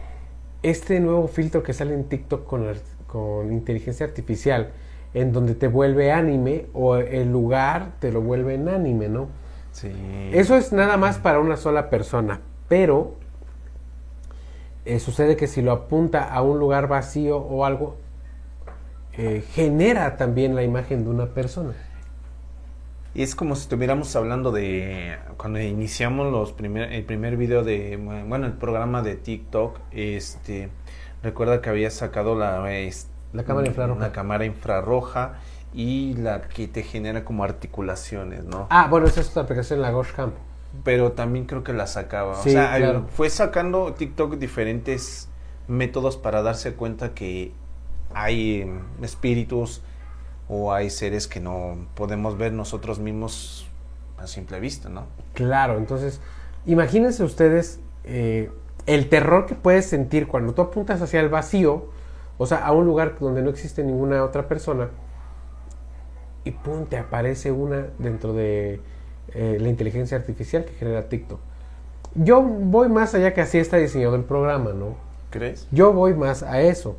este 0.62 1.00
nuevo 1.00 1.28
filtro 1.28 1.62
que 1.62 1.72
sale 1.72 1.94
en 1.94 2.04
TikTok 2.04 2.46
con 2.46 3.52
inteligencia 3.52 4.06
artificial, 4.06 4.72
en 5.14 5.32
donde 5.32 5.54
te 5.54 5.68
vuelve 5.68 6.12
anime 6.12 6.66
o 6.72 6.96
el 6.96 7.30
lugar 7.30 7.92
te 8.00 8.12
lo 8.12 8.20
vuelve 8.20 8.54
en 8.54 8.68
anime, 8.68 9.08
¿no? 9.08 9.28
Sí. 9.72 9.90
Eso 10.32 10.56
es 10.56 10.72
nada 10.72 10.96
más 10.96 11.18
para 11.18 11.40
una 11.40 11.56
sola 11.56 11.90
persona, 11.90 12.40
pero 12.68 13.14
eh, 14.84 14.98
sucede 14.98 15.36
que 15.36 15.46
si 15.46 15.62
lo 15.62 15.72
apunta 15.72 16.24
a 16.24 16.42
un 16.42 16.58
lugar 16.58 16.88
vacío 16.88 17.38
o 17.38 17.64
algo, 17.64 17.96
eh, 19.12 19.44
genera 19.54 20.16
también 20.16 20.54
la 20.54 20.62
imagen 20.62 21.04
de 21.04 21.10
una 21.10 21.26
persona. 21.34 21.74
Y 23.14 23.22
es 23.22 23.34
como 23.34 23.56
si 23.56 23.62
estuviéramos 23.62 24.16
hablando 24.16 24.52
de 24.52 25.18
cuando 25.36 25.60
iniciamos 25.60 26.32
los 26.32 26.52
primer, 26.52 26.92
el 26.92 27.04
primer 27.04 27.36
video 27.36 27.62
de, 27.62 27.96
bueno, 28.26 28.46
el 28.46 28.54
programa 28.54 29.02
de 29.02 29.16
TikTok, 29.16 29.80
este, 29.90 30.70
recuerda 31.22 31.60
que 31.60 31.68
había 31.68 31.90
sacado 31.90 32.34
la, 32.36 32.72
es- 32.72 33.08
La 33.32 33.44
cámara 33.44 33.66
infrarroja. 33.68 34.00
La 34.00 34.12
cámara 34.12 34.44
infrarroja 34.46 35.34
y 35.74 36.14
la 36.14 36.48
que 36.48 36.68
te 36.68 36.82
genera 36.82 37.24
como 37.24 37.44
articulaciones, 37.44 38.44
¿no? 38.44 38.66
Ah, 38.70 38.88
bueno, 38.90 39.06
esa 39.06 39.20
es 39.20 39.36
aplicación, 39.36 39.80
la 39.82 39.90
Ghost 39.90 40.12
Cam. 40.16 40.32
Pero 40.84 41.12
también 41.12 41.44
creo 41.46 41.62
que 41.62 41.72
la 41.72 41.86
sacaba. 41.86 42.34
Sí, 42.34 42.50
o 42.50 42.52
sea, 42.52 42.76
claro. 42.76 43.06
fue 43.08 43.28
sacando 43.30 43.92
TikTok 43.94 44.36
diferentes 44.36 45.28
métodos 45.68 46.16
para 46.16 46.42
darse 46.42 46.74
cuenta 46.74 47.14
que 47.14 47.52
hay 48.14 48.70
espíritus 49.02 49.82
o 50.48 50.72
hay 50.72 50.90
seres 50.90 51.26
que 51.26 51.40
no 51.40 51.86
podemos 51.94 52.36
ver 52.36 52.52
nosotros 52.52 52.98
mismos 52.98 53.66
a 54.18 54.26
simple 54.26 54.60
vista, 54.60 54.88
¿no? 54.88 55.06
Claro, 55.34 55.78
entonces, 55.78 56.20
imagínense 56.66 57.24
ustedes 57.24 57.80
eh, 58.04 58.50
el 58.86 59.08
terror 59.08 59.46
que 59.46 59.54
puedes 59.54 59.86
sentir 59.86 60.26
cuando 60.26 60.54
tú 60.54 60.62
apuntas 60.62 61.00
hacia 61.00 61.20
el 61.20 61.28
vacío, 61.28 61.86
o 62.38 62.46
sea, 62.46 62.58
a 62.58 62.72
un 62.72 62.86
lugar 62.86 63.16
donde 63.18 63.42
no 63.42 63.50
existe 63.50 63.84
ninguna 63.84 64.24
otra 64.24 64.48
persona, 64.48 64.88
y 66.44 66.50
pum, 66.50 66.86
te 66.86 66.98
aparece 66.98 67.52
una 67.52 67.86
dentro 67.98 68.32
de 68.32 68.80
eh, 69.34 69.58
la 69.60 69.68
inteligencia 69.68 70.16
artificial 70.16 70.64
que 70.64 70.72
genera 70.72 71.08
TikTok. 71.08 71.38
Yo 72.14 72.42
voy 72.42 72.88
más 72.88 73.14
allá 73.14 73.32
que 73.32 73.40
así 73.40 73.58
está 73.58 73.76
diseñado 73.76 74.16
el 74.16 74.24
programa, 74.24 74.72
¿no? 74.72 74.96
¿Crees? 75.30 75.66
Yo 75.70 75.92
voy 75.92 76.14
más 76.14 76.42
a 76.42 76.60
eso. 76.60 76.96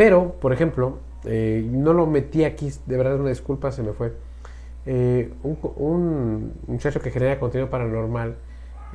Pero, 0.00 0.32
por 0.40 0.54
ejemplo, 0.54 0.96
eh, 1.26 1.62
no 1.70 1.92
lo 1.92 2.06
metí 2.06 2.44
aquí, 2.44 2.72
de 2.86 2.96
verdad 2.96 3.20
una 3.20 3.28
disculpa, 3.28 3.70
se 3.70 3.82
me 3.82 3.92
fue. 3.92 4.14
Eh, 4.86 5.30
un, 5.42 6.54
muchacho 6.66 7.02
que 7.02 7.10
genera 7.10 7.38
contenido 7.38 7.68
paranormal, 7.68 8.36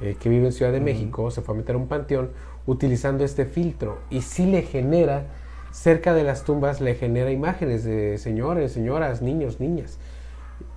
eh, 0.01 0.17
que 0.19 0.29
vive 0.29 0.47
en 0.47 0.51
Ciudad 0.51 0.71
de 0.71 0.79
México, 0.79 1.29
se 1.29 1.43
fue 1.43 1.53
a 1.53 1.57
meter 1.59 1.75
a 1.75 1.77
un 1.77 1.87
panteón 1.87 2.31
utilizando 2.65 3.23
este 3.23 3.45
filtro 3.45 3.99
y 4.09 4.23
sí 4.23 4.47
le 4.47 4.63
genera, 4.63 5.27
cerca 5.69 6.15
de 6.15 6.23
las 6.23 6.43
tumbas, 6.43 6.81
le 6.81 6.95
genera 6.95 7.29
imágenes 7.29 7.83
de 7.83 8.17
señores, 8.17 8.71
señoras, 8.71 9.21
niños, 9.21 9.59
niñas. 9.59 9.99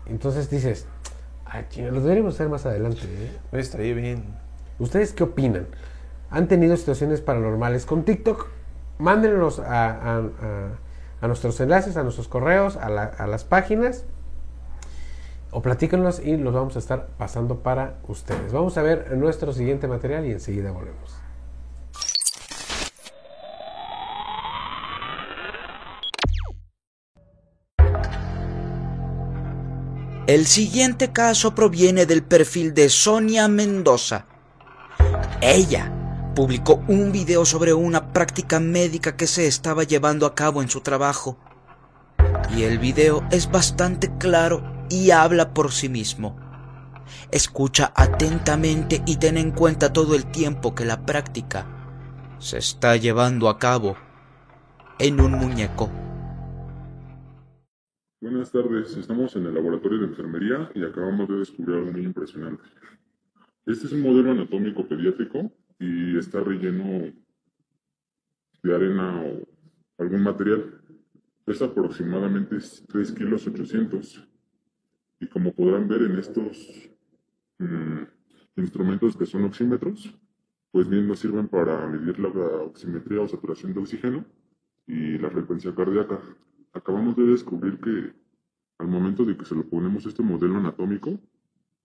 Entonces 0.04 0.50
dices, 0.50 0.86
ay, 1.46 1.64
chinga, 1.70 1.90
lo 1.90 2.02
deberíamos 2.02 2.34
hacer 2.34 2.50
más 2.50 2.66
adelante. 2.66 3.00
Estaría 3.52 3.94
bien. 3.94 4.24
¿Ustedes 4.78 5.14
qué 5.14 5.22
opinan? 5.22 5.68
¿Han 6.28 6.48
tenido 6.48 6.76
situaciones 6.76 7.22
paranormales 7.22 7.86
con 7.86 8.04
TikTok? 8.04 8.57
Mándenlos 8.98 9.60
a, 9.60 10.18
a- 11.22 11.26
nuestros 11.26 11.58
enlaces, 11.60 11.96
a 11.96 12.02
nuestros 12.02 12.28
correos, 12.28 12.76
a, 12.76 12.86
a 12.86 13.26
las 13.26 13.44
páginas 13.44 14.04
o 15.50 15.62
platíquenlos 15.62 16.20
y 16.20 16.36
los 16.36 16.52
vamos 16.52 16.76
a 16.76 16.78
estar 16.78 17.08
pasando 17.18 17.60
para 17.60 17.94
ustedes. 18.06 18.52
Vamos 18.52 18.76
a 18.76 18.82
ver 18.82 19.16
nuestro 19.16 19.52
siguiente 19.52 19.88
material 19.88 20.26
y 20.26 20.32
enseguida 20.32 20.70
volvemos. 20.72 21.16
El 30.26 30.44
siguiente 30.46 31.10
caso 31.10 31.54
proviene 31.54 32.04
del 32.04 32.22
perfil 32.22 32.74
de 32.74 32.90
Sonia 32.90 33.48
Mendoza. 33.48 34.26
Ella 35.40 35.90
publicó 36.38 36.84
un 36.86 37.10
video 37.10 37.44
sobre 37.44 37.74
una 37.74 38.12
práctica 38.12 38.60
médica 38.60 39.16
que 39.16 39.26
se 39.26 39.48
estaba 39.48 39.82
llevando 39.82 40.24
a 40.24 40.36
cabo 40.36 40.62
en 40.62 40.68
su 40.68 40.82
trabajo. 40.82 41.36
Y 42.56 42.62
el 42.62 42.78
video 42.78 43.26
es 43.32 43.50
bastante 43.50 44.08
claro 44.18 44.62
y 44.88 45.10
habla 45.10 45.52
por 45.52 45.72
sí 45.72 45.88
mismo. 45.88 46.38
Escucha 47.32 47.92
atentamente 47.92 49.02
y 49.04 49.16
ten 49.16 49.36
en 49.36 49.50
cuenta 49.50 49.92
todo 49.92 50.14
el 50.14 50.30
tiempo 50.30 50.76
que 50.76 50.84
la 50.84 51.04
práctica 51.04 51.66
se 52.38 52.58
está 52.58 52.94
llevando 52.94 53.48
a 53.48 53.58
cabo 53.58 53.96
en 55.00 55.20
un 55.20 55.32
muñeco. 55.32 55.90
Buenas 58.20 58.52
tardes, 58.52 58.96
estamos 58.96 59.34
en 59.34 59.44
el 59.44 59.54
laboratorio 59.54 59.98
de 59.98 60.06
enfermería 60.06 60.70
y 60.72 60.84
acabamos 60.84 61.28
de 61.28 61.38
descubrir 61.38 61.78
algo 61.78 61.90
muy 61.90 62.04
impresionante. 62.04 62.62
Este 63.66 63.88
es 63.88 63.92
un 63.92 64.02
modelo 64.02 64.30
anatómico 64.30 64.86
pediátrico 64.86 65.50
y 65.78 66.18
está 66.18 66.40
relleno 66.40 67.12
de 68.62 68.74
arena 68.74 69.22
o 69.22 70.02
algún 70.02 70.22
material. 70.22 70.80
Pesa 71.44 71.66
aproximadamente 71.66 72.58
3 72.88 73.12
kilos 73.12 73.46
800. 73.46 74.28
Y 75.20 75.26
como 75.26 75.52
podrán 75.52 75.88
ver 75.88 76.02
en 76.02 76.18
estos 76.18 76.90
mm, 77.58 78.02
instrumentos 78.56 79.16
que 79.16 79.26
son 79.26 79.44
oxímetros, 79.44 80.14
pues 80.70 80.88
bien 80.88 81.08
nos 81.08 81.20
sirven 81.20 81.48
para 81.48 81.86
medir 81.86 82.18
la 82.18 82.28
oximetría 82.28 83.22
o 83.22 83.28
saturación 83.28 83.72
de 83.72 83.80
oxígeno 83.80 84.24
y 84.86 85.18
la 85.18 85.30
frecuencia 85.30 85.74
cardíaca. 85.74 86.20
Acabamos 86.72 87.16
de 87.16 87.24
descubrir 87.24 87.78
que 87.80 88.12
al 88.78 88.86
momento 88.86 89.24
de 89.24 89.36
que 89.36 89.44
se 89.44 89.54
lo 89.54 89.64
ponemos 89.64 90.06
este 90.06 90.22
modelo 90.22 90.56
anatómico, 90.56 91.18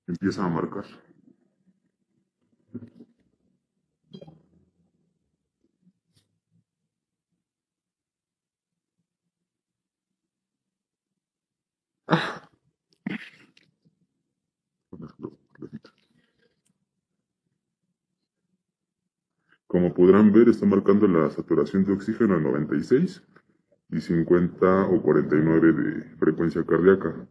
empieza 0.05 0.45
a 0.45 0.49
marcar. 0.49 0.85
Como 19.67 19.93
podrán 19.93 20.31
ver, 20.31 20.49
está 20.49 20.65
marcando 20.65 21.07
la 21.07 21.29
saturación 21.31 21.83
de 21.85 21.93
oxígeno 21.93 22.37
en 22.37 22.43
96 22.43 23.23
y 23.89 24.01
50 24.01 24.87
o 24.87 25.01
49 25.01 25.73
de 25.73 26.03
frecuencia 26.17 26.63
cardíaca. 26.65 27.27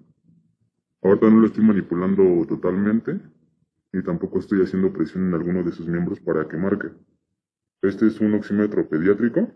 Ahorita 1.02 1.30
no 1.30 1.40
lo 1.40 1.46
estoy 1.46 1.64
manipulando 1.64 2.44
totalmente 2.48 3.20
y 3.92 4.02
tampoco 4.02 4.38
estoy 4.38 4.62
haciendo 4.62 4.92
presión 4.92 5.28
en 5.28 5.34
alguno 5.34 5.62
de 5.62 5.72
sus 5.72 5.86
miembros 5.86 6.18
para 6.20 6.48
que 6.48 6.56
marque. 6.56 6.90
Este 7.82 8.06
es 8.06 8.20
un 8.20 8.34
oxímetro 8.34 8.88
pediátrico 8.88 9.52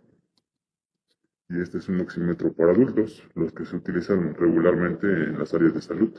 y 1.48 1.60
este 1.60 1.78
es 1.78 1.88
un 1.88 2.00
oxímetro 2.00 2.52
para 2.52 2.72
adultos, 2.72 3.22
los 3.34 3.52
que 3.52 3.64
se 3.64 3.76
utilizan 3.76 4.34
regularmente 4.34 5.06
en 5.06 5.38
las 5.38 5.54
áreas 5.54 5.74
de 5.74 5.80
salud. 5.80 6.12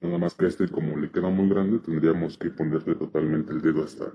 Nada 0.00 0.18
más 0.18 0.34
que 0.34 0.46
este, 0.46 0.68
como 0.68 0.96
le 0.96 1.10
queda 1.10 1.28
muy 1.30 1.48
grande, 1.48 1.78
tendríamos 1.80 2.36
que 2.38 2.50
ponerle 2.50 2.94
totalmente 2.94 3.52
el 3.52 3.60
dedo 3.62 3.84
hasta, 3.84 4.12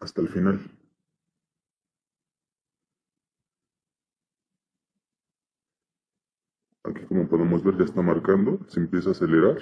hasta 0.00 0.20
el 0.20 0.28
final. 0.28 0.60
Aquí 6.84 7.04
como 7.06 7.28
podemos 7.28 7.62
ver 7.62 7.78
ya 7.78 7.84
está 7.84 8.02
marcando, 8.02 8.60
se 8.68 8.80
empieza 8.80 9.10
a 9.10 9.12
acelerar 9.12 9.58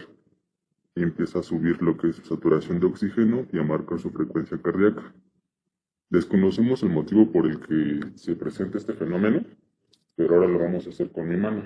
empieza 0.95 1.39
a 1.39 1.43
subir 1.43 1.81
lo 1.83 1.97
que 1.97 2.09
es 2.09 2.17
su 2.17 2.23
saturación 2.23 2.81
de 2.81 2.87
oxígeno 2.87 3.47
y 3.53 3.59
a 3.59 3.63
marcar 3.63 3.99
su 3.99 4.11
frecuencia 4.11 4.61
cardíaca. 4.61 5.15
Desconocemos 6.11 6.83
el 6.83 6.91
motivo 6.91 7.31
por 7.33 7.47
el 7.47 7.61
que 7.61 8.19
se 8.19 8.37
presenta 8.37 8.79
este 8.79 8.93
fenómeno, 8.93 9.45
pero 10.15 10.35
ahora 10.35 10.49
lo 10.49 10.59
vamos 10.59 10.87
a 10.87 10.91
hacer 10.91 11.11
con 11.11 11.29
mi 11.29 11.37
mano. 11.37 11.63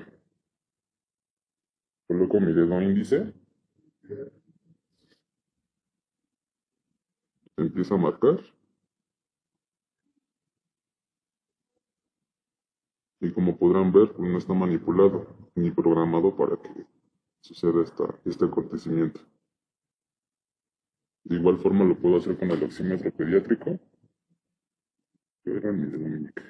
Coloco 2.06 2.38
mi 2.38 2.52
dedo 2.52 2.80
índice. 2.80 3.32
Empieza 7.56 7.94
a 7.94 7.98
marcar. 7.98 8.38
Y 13.20 13.32
como 13.32 13.58
podrán 13.58 13.90
ver, 13.92 14.16
no 14.20 14.38
está 14.38 14.54
manipulado 14.54 15.26
ni 15.56 15.72
programado 15.72 16.36
para 16.36 16.56
que 16.56 16.86
suceda 17.46 17.82
esta, 17.82 18.04
este 18.24 18.44
acontecimiento. 18.44 19.20
De 21.24 21.36
igual 21.36 21.58
forma 21.58 21.84
lo 21.84 21.96
puedo 21.96 22.16
hacer 22.16 22.36
con 22.36 22.50
el 22.50 22.62
oxímetro 22.62 23.10
pediátrico. 23.12 23.78
Pero 25.44 25.72
mi 25.72 25.86
meñique. 25.86 26.42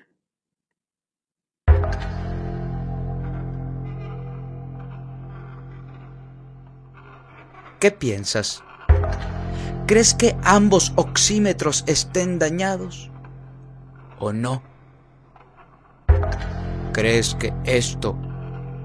¿Qué 7.78 7.90
piensas? 7.90 8.62
¿Crees 9.86 10.14
que 10.14 10.34
ambos 10.44 10.94
oxímetros 10.96 11.84
estén 11.86 12.38
dañados? 12.38 13.10
¿O 14.18 14.32
no? 14.32 14.62
¿Crees 16.92 17.34
que 17.34 17.52
esto 17.64 18.18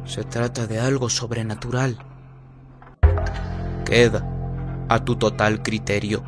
se 0.05 0.23
trata 0.23 0.67
de 0.67 0.79
algo 0.79 1.09
sobrenatural? 1.09 1.97
Queda 3.85 4.25
a 4.89 5.03
tu 5.03 5.15
total 5.15 5.61
criterio. 5.61 6.23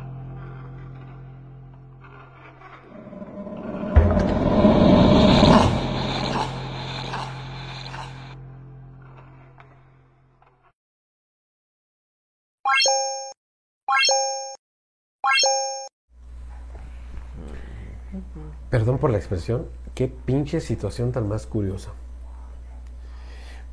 Perdón 18.70 18.98
por 18.98 19.10
la 19.10 19.18
expresión, 19.18 19.68
qué 19.94 20.08
pinche 20.08 20.60
situación 20.60 21.12
tan 21.12 21.28
más 21.28 21.46
curiosa. 21.46 21.92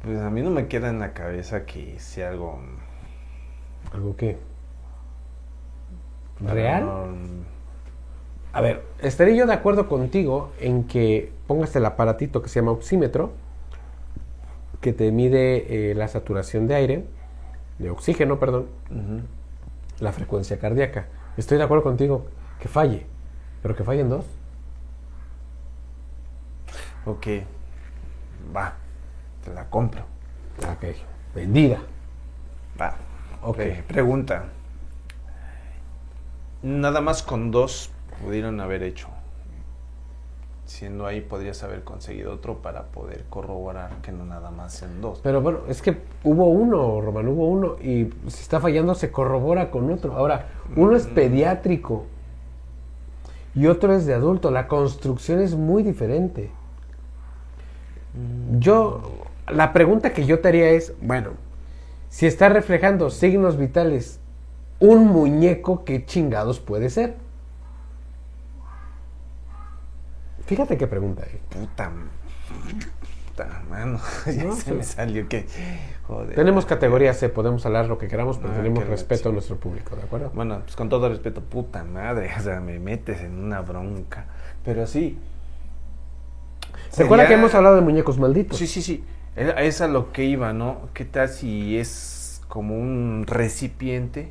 Pues 0.04 0.20
a 0.20 0.30
mí 0.30 0.42
no 0.42 0.50
me 0.50 0.68
queda 0.68 0.90
en 0.90 1.00
la 1.00 1.14
cabeza 1.14 1.66
que 1.66 2.00
sea 2.00 2.30
algo 2.30 2.60
¿Algo 3.94 4.16
qué? 4.16 4.38
¿Real? 6.40 6.84
um, 6.84 7.44
A 8.54 8.62
ver, 8.62 8.84
estaría 9.02 9.36
yo 9.36 9.46
de 9.46 9.54
acuerdo 9.54 9.88
contigo 9.88 10.52
en 10.60 10.86
que 10.86 11.32
pongas 11.48 11.76
el 11.76 11.86
aparatito 11.86 12.42
que 12.42 12.50
se 12.50 12.60
llama 12.60 12.72
oxímetro, 12.72 13.32
que 14.82 14.94
te 14.94 15.12
mide 15.12 15.92
eh, 15.92 15.96
la 15.96 16.08
saturación 16.08 16.68
de 16.68 16.76
aire, 16.76 17.06
de 17.80 17.90
oxígeno, 17.92 18.40
perdón, 18.40 18.68
la 20.00 20.12
frecuencia 20.12 20.60
cardíaca. 20.60 21.08
Estoy 21.38 21.58
de 21.58 21.64
acuerdo 21.64 21.84
contigo, 21.84 22.26
que 22.60 22.68
falle, 22.68 23.06
pero 23.62 23.76
que 23.76 23.84
fallen 23.84 24.10
dos. 24.10 24.26
Ok, 27.06 27.28
va, 28.56 28.76
te 29.44 29.54
la 29.54 29.70
compro. 29.70 30.02
Ok, 30.60 30.96
vendida. 31.36 31.80
Va. 32.80 32.96
Ok. 33.44 33.56
Pre- 33.58 33.84
pregunta. 33.88 34.46
Nada 36.64 37.02
más 37.02 37.24
con 37.24 37.52
dos 37.52 37.90
pudieron 38.24 38.60
haber 38.60 38.84
hecho. 38.84 39.08
Siendo 40.66 41.06
ahí 41.06 41.20
podrías 41.20 41.64
haber 41.64 41.84
conseguido 41.84 42.32
otro 42.34 42.60
para 42.60 42.84
poder 42.84 43.26
corroborar 43.30 43.92
que 44.04 44.12
no 44.12 44.26
nada 44.26 44.52
más 44.52 44.82
en 44.84 45.02
dos. 45.02 45.20
Pero 45.22 45.42
bueno, 45.42 45.60
es 45.68 45.82
que 45.82 45.98
hubo 46.24 46.46
uno, 46.46 47.02
Román, 47.02 47.28
hubo 47.28 47.50
uno, 47.50 47.76
y 47.82 48.14
si 48.28 48.42
está 48.42 48.62
fallando 48.62 48.96
se 48.96 49.12
corrobora 49.12 49.70
con 49.70 49.92
otro. 49.92 50.16
Ahora, 50.16 50.48
uno 50.76 50.96
es 50.96 51.08
pediátrico 51.08 52.06
y 53.54 53.68
otro 53.68 53.94
es 53.94 54.06
de 54.06 54.14
adulto. 54.14 54.50
La 54.50 54.68
construcción 54.68 55.42
es 55.42 55.56
muy 55.56 55.84
diferente. 55.84 56.52
Yo, 58.60 59.02
la 59.48 59.74
pregunta 59.74 60.14
que 60.14 60.26
yo 60.26 60.40
te 60.40 60.48
haría 60.48 60.70
es, 60.72 60.94
bueno, 61.02 61.32
si 62.10 62.26
está 62.26 62.50
reflejando 62.50 63.10
signos 63.10 63.58
vitales 63.58 64.20
un 64.80 65.08
muñeco, 65.08 65.86
¿qué 65.86 66.06
chingados 66.06 66.60
puede 66.60 66.90
ser? 66.90 67.16
Fíjate 70.46 70.78
qué 70.78 70.88
pregunta. 70.88 71.24
¿eh? 71.24 71.40
Puta. 71.50 71.92
Puta 73.28 73.64
mano. 73.70 74.00
Ya 74.26 74.44
No, 74.44 74.56
se 74.56 74.74
me 74.74 74.84
salió 74.84 75.30
que. 75.30 75.46
Joder. 76.08 76.36
Tenemos 76.36 76.66
categoría 76.66 77.14
C, 77.14 77.30
podemos 77.30 77.66
hablar 77.66 77.86
lo 77.86 77.98
que 77.98 78.08
queramos, 78.08 78.38
pero 78.38 78.52
Ah, 78.54 78.58
tenemos 78.58 78.86
respeto 78.88 79.30
a 79.30 79.32
nuestro 79.32 79.58
público, 79.58 79.96
¿de 79.96 80.02
acuerdo? 80.02 80.32
Bueno, 80.34 80.60
pues 80.64 80.76
con 80.76 80.90
todo 80.90 81.08
respeto, 81.08 81.42
puta 81.42 81.84
madre. 81.84 82.30
O 82.38 82.42
sea, 82.42 82.60
me 82.60 82.80
metes 82.80 83.22
en 83.22 83.42
una 83.42 83.62
bronca. 83.62 84.26
Pero 84.66 84.86
sí. 84.88 85.18
¿Se 86.90 87.04
acuerda 87.04 87.28
que 87.28 87.36
hemos 87.36 87.54
hablado 87.56 87.76
de 87.76 87.82
muñecos 87.82 88.18
malditos? 88.18 88.58
Sí, 88.58 88.68
sí, 88.68 88.82
sí. 88.82 89.04
Es 89.36 89.80
a 89.80 89.88
lo 89.88 90.12
que 90.12 90.26
iba, 90.26 90.52
¿no? 90.52 90.90
¿Qué 90.94 91.06
tal 91.06 91.30
si 91.30 91.78
es 91.78 92.42
como 92.50 92.76
un 92.78 93.26
recipiente? 93.28 94.30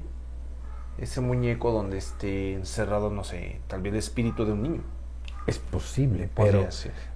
Ese 0.98 1.22
muñeco 1.22 1.72
donde 1.72 1.96
esté 1.96 2.52
encerrado, 2.52 3.08
no 3.10 3.24
sé, 3.24 3.60
tal 3.66 3.80
vez 3.80 3.92
el 3.92 3.98
espíritu 3.98 4.44
de 4.44 4.52
un 4.52 4.62
niño. 4.62 4.82
Es 5.46 5.58
posible, 5.58 6.28
pero, 6.34 6.68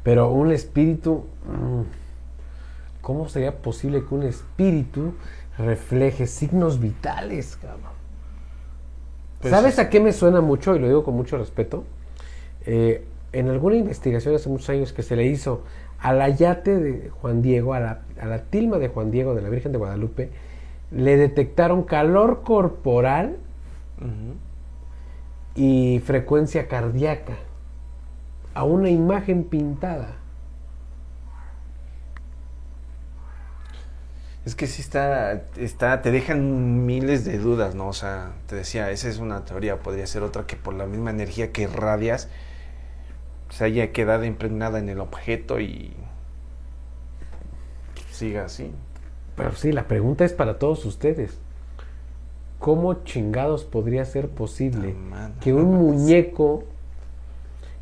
pero 0.03 0.31
un 0.31 0.51
espíritu... 0.51 1.27
mm, 1.47 1.83
¿Cómo 3.03 3.29
sería 3.29 3.61
posible 3.61 4.03
que 4.09 4.15
un 4.15 4.23
espíritu 4.23 5.13
refleje 5.59 6.27
signos 6.27 6.81
vitales, 6.81 7.57
cabrón? 7.57 7.93
Pues 9.41 9.51
¿Sabes 9.51 9.75
sí. 9.75 9.81
a 9.83 9.91
qué 9.91 10.01
me 10.01 10.13
suena 10.13 10.41
mucho? 10.41 10.75
Y 10.75 10.79
lo 10.79 10.87
digo 10.87 11.05
con 11.05 11.15
mucho 11.15 11.37
respeto. 11.37 11.85
Eh, 12.65 13.05
en 13.33 13.49
alguna 13.51 13.77
investigación 13.77 14.35
hace 14.35 14.49
muchos 14.49 14.71
años 14.71 14.93
que 14.93 15.03
se 15.03 15.17
le 15.17 15.27
hizo 15.27 15.63
al 16.05 16.21
ayate 16.21 16.79
de 16.79 17.09
Juan 17.09 17.41
Diego, 17.41 17.73
a 17.73 17.81
la, 17.81 18.03
a 18.21 18.27
la 18.27 18.43
tilma 18.43 18.77
de 18.77 18.89
Juan 18.89 19.11
Diego 19.11 19.35
de 19.35 19.41
la 19.41 19.49
Virgen 19.49 19.73
de 19.73 19.79
Guadalupe, 19.79 20.31
le 20.91 21.17
detectaron 21.17 21.83
calor 21.83 22.43
corporal 22.43 23.39
y 25.55 26.03
frecuencia 26.05 26.69
cardíaca 26.69 27.37
a 28.53 28.65
una 28.65 28.91
imagen 28.91 29.45
pintada. 29.45 30.17
Es 34.45 34.55
que 34.55 34.67
sí 34.67 34.83
está, 34.83 35.45
está, 35.57 36.03
te 36.03 36.11
dejan 36.11 36.85
miles 36.85 37.25
de 37.25 37.39
dudas, 37.39 37.75
¿no? 37.75 37.89
O 37.89 37.95
sea, 37.95 38.33
te 38.47 38.57
decía, 38.57 38.91
esa 38.91 39.09
es 39.09 39.17
una 39.17 39.47
teoría, 39.47 39.79
podría 39.79 40.07
ser 40.07 40.23
otra 40.23 40.47
que 40.47 40.57
por 40.57 40.75
la 40.75 40.85
misma 40.85 41.13
energía 41.13 41.51
que 41.51 41.63
irradias 41.63 42.29
se 43.51 43.65
haya 43.65 43.93
quedado 43.93 44.25
impregnada 44.25 44.79
en 44.79 44.89
el 44.89 45.01
objeto 45.01 45.61
y 45.61 45.93
siga 48.11 48.45
así. 48.45 48.71
Pero 49.37 49.53
sí, 49.53 49.73
la 49.73 49.89
pregunta 49.89 50.25
es 50.25 50.33
para 50.33 50.59
todos 50.59 50.85
ustedes. 50.85 51.39
¿Cómo 52.59 53.05
chingados 53.05 53.65
podría 53.65 54.05
ser 54.05 54.29
posible 54.29 54.95
que 55.41 55.53
un 55.53 55.75
muñeco... 55.79 56.65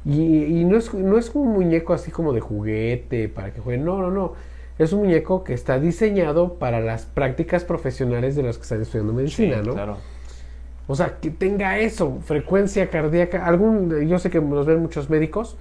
Y, 0.04 0.60
y 0.60 0.64
no, 0.64 0.76
es, 0.78 0.92
no 0.92 1.16
es 1.16 1.30
un 1.32 1.52
muñeco 1.52 1.92
así 1.92 2.10
como 2.10 2.32
de 2.32 2.40
juguete 2.40 3.28
para 3.28 3.52
que 3.52 3.60
jueguen. 3.60 3.84
No, 3.84 4.00
no, 4.02 4.10
no. 4.10 4.32
es 4.78 4.92
un 4.92 5.00
muñeco 5.00 5.44
que 5.44 5.54
está 5.54 5.78
diseñado 5.78 6.54
para 6.54 6.80
las 6.80 7.04
prácticas 7.06 7.64
profesionales 7.64 8.34
de 8.34 8.42
los 8.42 8.56
que 8.56 8.62
están 8.62 8.82
estudiando 8.82 9.12
medicina, 9.12 9.62
Sí, 9.62 9.68
¿no? 9.68 9.74
Claro. 9.74 9.98
O 10.88 10.94
sea, 10.94 11.18
que 11.20 11.30
tenga 11.30 11.78
eso, 11.78 12.18
frecuencia 12.24 12.90
cardíaca. 12.90 13.46
Algún, 13.46 14.06
yo 14.06 14.18
sé 14.18 14.30
que 14.30 14.40
nos 14.40 14.66
ven 14.66 14.80
muchos 14.80 15.08
médicos. 15.08 15.56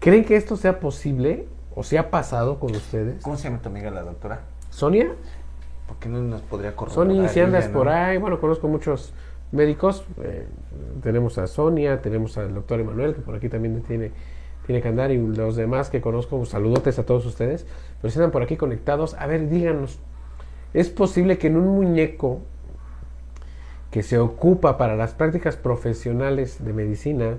¿Creen 0.00 0.24
que 0.24 0.36
esto 0.36 0.56
sea 0.56 0.78
posible 0.78 1.46
o 1.74 1.82
se 1.82 1.98
ha 1.98 2.10
pasado 2.10 2.60
con 2.60 2.74
ustedes? 2.74 3.22
¿Cómo 3.22 3.36
se 3.36 3.44
llama 3.44 3.60
tu 3.60 3.68
amiga 3.68 3.90
la 3.90 4.02
doctora? 4.02 4.42
Sonia, 4.70 5.14
¿Por 5.86 5.96
qué 5.98 6.08
no 6.08 6.20
nos 6.20 6.42
podría 6.42 6.74
corroborar? 6.74 7.06
Sonia, 7.06 7.28
si 7.28 7.40
andas 7.40 7.68
por 7.68 7.88
ahí, 7.88 8.18
bueno, 8.18 8.40
conozco 8.40 8.68
muchos 8.68 9.12
médicos. 9.52 10.04
eh, 10.22 10.46
tenemos 11.02 11.38
a 11.38 11.46
Sonia, 11.46 12.02
tenemos 12.02 12.36
al 12.38 12.54
doctor 12.54 12.80
Emanuel, 12.80 13.14
que 13.14 13.20
por 13.20 13.36
aquí 13.36 13.48
también 13.48 13.82
tiene, 13.82 14.10
tiene 14.66 14.82
que 14.82 14.88
andar, 14.88 15.12
y 15.12 15.18
los 15.18 15.54
demás 15.54 15.88
que 15.88 16.00
conozco, 16.00 16.44
saludotes 16.44 16.98
a 16.98 17.06
todos 17.06 17.24
ustedes. 17.24 17.66
Pero 18.00 18.10
si 18.10 18.18
andan 18.18 18.32
por 18.32 18.42
aquí 18.42 18.56
conectados, 18.56 19.14
a 19.14 19.26
ver, 19.26 19.48
díganos, 19.48 20.00
¿es 20.74 20.90
posible 20.90 21.38
que 21.38 21.46
en 21.46 21.56
un 21.56 21.68
muñeco 21.68 22.40
que 23.90 24.02
se 24.02 24.18
ocupa 24.18 24.76
para 24.78 24.96
las 24.96 25.14
prácticas 25.14 25.56
profesionales 25.56 26.64
de 26.64 26.72
medicina 26.72 27.36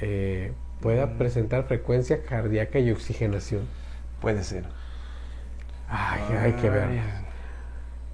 eh, 0.00 0.52
pueda 0.80 1.06
Mm. 1.06 1.18
presentar 1.18 1.64
frecuencia 1.64 2.22
cardíaca 2.24 2.78
y 2.78 2.90
oxigenación? 2.90 3.62
Puede 4.20 4.42
ser. 4.44 4.64
Ay, 5.88 6.20
hay 6.38 6.52
que 6.54 6.70
ver. 6.70 6.88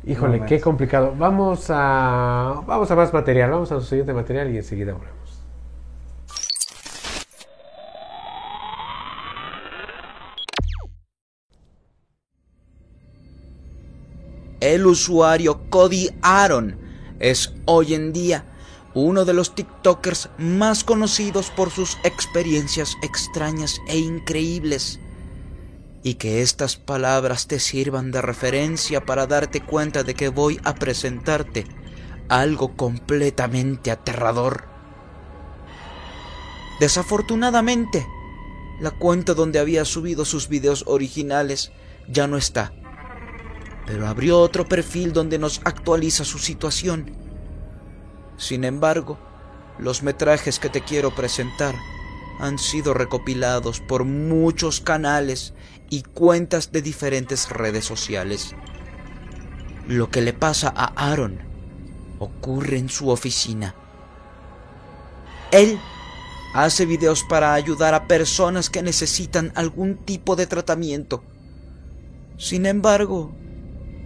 Híjole, 0.04 0.40
No 0.40 0.46
qué 0.46 0.60
complicado. 0.60 1.14
Vamos 1.16 1.66
a 1.68 2.62
vamos 2.66 2.90
a 2.90 2.96
más 2.96 3.12
material, 3.12 3.50
vamos 3.50 3.72
a 3.72 3.80
su 3.80 3.86
siguiente 3.86 4.12
material 4.14 4.50
y 4.50 4.56
enseguida 4.56 4.92
volvemos. 4.92 5.16
El 14.60 14.86
usuario 14.86 15.60
Cody 15.68 16.08
Aaron 16.22 16.85
es 17.18 17.54
hoy 17.64 17.94
en 17.94 18.12
día 18.12 18.44
uno 18.94 19.26
de 19.26 19.34
los 19.34 19.54
TikTokers 19.54 20.30
más 20.38 20.82
conocidos 20.82 21.50
por 21.50 21.70
sus 21.70 21.98
experiencias 22.02 22.96
extrañas 23.02 23.80
e 23.88 23.98
increíbles. 23.98 25.00
Y 26.02 26.14
que 26.14 26.40
estas 26.40 26.76
palabras 26.76 27.46
te 27.46 27.60
sirvan 27.60 28.10
de 28.10 28.22
referencia 28.22 29.04
para 29.04 29.26
darte 29.26 29.60
cuenta 29.60 30.02
de 30.02 30.14
que 30.14 30.30
voy 30.30 30.58
a 30.64 30.74
presentarte 30.74 31.66
algo 32.28 32.74
completamente 32.74 33.90
aterrador. 33.90 34.64
Desafortunadamente, 36.80 38.06
la 38.80 38.92
cuenta 38.92 39.34
donde 39.34 39.58
había 39.58 39.84
subido 39.84 40.24
sus 40.24 40.48
videos 40.48 40.84
originales 40.86 41.70
ya 42.08 42.26
no 42.26 42.38
está 42.38 42.72
pero 43.86 44.08
abrió 44.08 44.40
otro 44.40 44.66
perfil 44.66 45.12
donde 45.12 45.38
nos 45.38 45.60
actualiza 45.64 46.24
su 46.24 46.38
situación. 46.38 47.12
Sin 48.36 48.64
embargo, 48.64 49.18
los 49.78 50.02
metrajes 50.02 50.58
que 50.58 50.68
te 50.68 50.82
quiero 50.82 51.14
presentar 51.14 51.74
han 52.38 52.58
sido 52.58 52.92
recopilados 52.92 53.80
por 53.80 54.04
muchos 54.04 54.80
canales 54.80 55.54
y 55.88 56.02
cuentas 56.02 56.72
de 56.72 56.82
diferentes 56.82 57.48
redes 57.48 57.84
sociales. 57.84 58.54
Lo 59.86 60.10
que 60.10 60.20
le 60.20 60.32
pasa 60.32 60.72
a 60.74 61.10
Aaron 61.10 61.38
ocurre 62.18 62.78
en 62.78 62.88
su 62.88 63.08
oficina. 63.08 63.74
Él 65.52 65.78
hace 66.54 66.86
videos 66.86 67.22
para 67.22 67.54
ayudar 67.54 67.94
a 67.94 68.08
personas 68.08 68.68
que 68.68 68.82
necesitan 68.82 69.52
algún 69.54 69.96
tipo 69.96 70.34
de 70.34 70.46
tratamiento. 70.46 71.22
Sin 72.36 72.66
embargo, 72.66 73.32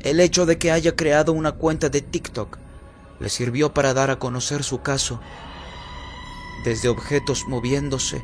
el 0.00 0.20
hecho 0.20 0.46
de 0.46 0.58
que 0.58 0.72
haya 0.72 0.96
creado 0.96 1.32
una 1.32 1.52
cuenta 1.52 1.88
de 1.88 2.00
TikTok 2.00 2.58
le 3.18 3.28
sirvió 3.28 3.74
para 3.74 3.92
dar 3.92 4.10
a 4.10 4.18
conocer 4.18 4.62
su 4.62 4.80
caso, 4.80 5.20
desde 6.64 6.88
objetos 6.88 7.46
moviéndose, 7.46 8.22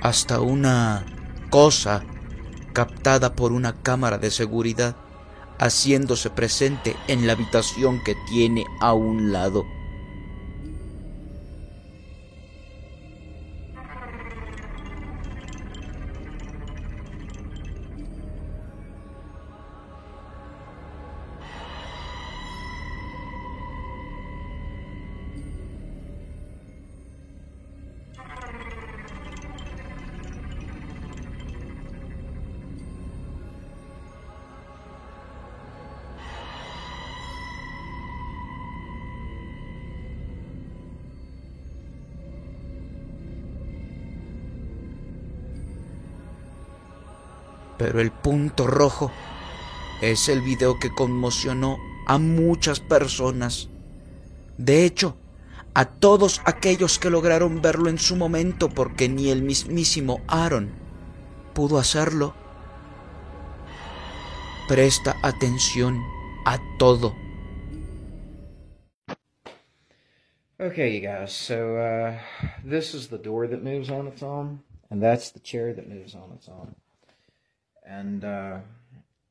hasta 0.00 0.40
una 0.40 1.04
cosa 1.50 2.04
captada 2.72 3.34
por 3.34 3.52
una 3.52 3.82
cámara 3.82 4.18
de 4.18 4.30
seguridad 4.30 4.94
haciéndose 5.58 6.30
presente 6.30 6.96
en 7.08 7.26
la 7.26 7.32
habitación 7.32 8.02
que 8.04 8.14
tiene 8.28 8.64
a 8.80 8.92
un 8.92 9.32
lado. 9.32 9.77
Pero 47.78 48.00
el 48.00 48.10
punto 48.10 48.66
rojo 48.66 49.10
es 50.02 50.28
el 50.28 50.42
video 50.42 50.78
que 50.78 50.94
conmocionó 50.94 51.78
a 52.06 52.18
muchas 52.18 52.80
personas. 52.80 53.68
De 54.56 54.84
hecho, 54.84 55.16
a 55.74 55.84
todos 55.84 56.40
aquellos 56.44 56.98
que 56.98 57.10
lograron 57.10 57.62
verlo 57.62 57.88
en 57.88 57.98
su 57.98 58.16
momento 58.16 58.68
porque 58.68 59.08
ni 59.08 59.30
el 59.30 59.42
mismísimo 59.42 60.20
Aaron 60.26 60.72
pudo 61.54 61.78
hacerlo. 61.78 62.34
Presta 64.68 65.16
atención 65.22 66.02
a 66.44 66.58
todo. 66.78 67.14
Okay, 70.60 70.92
you 70.92 71.00
guys. 71.00 71.32
So 71.32 71.76
uh, 71.76 72.18
this 72.64 72.92
is 72.92 73.08
the 73.08 73.18
door 73.18 73.46
that 73.46 73.62
moves 73.62 73.90
on 73.90 74.08
its 74.08 74.24
own, 74.24 74.64
and 74.90 75.00
that's 75.00 75.30
the 75.30 75.38
chair 75.38 75.72
that 75.72 75.88
moves 75.88 76.16
on 76.16 76.32
its 76.32 76.48
own. 76.48 76.74
And 77.88 78.22
uh, 78.22 78.58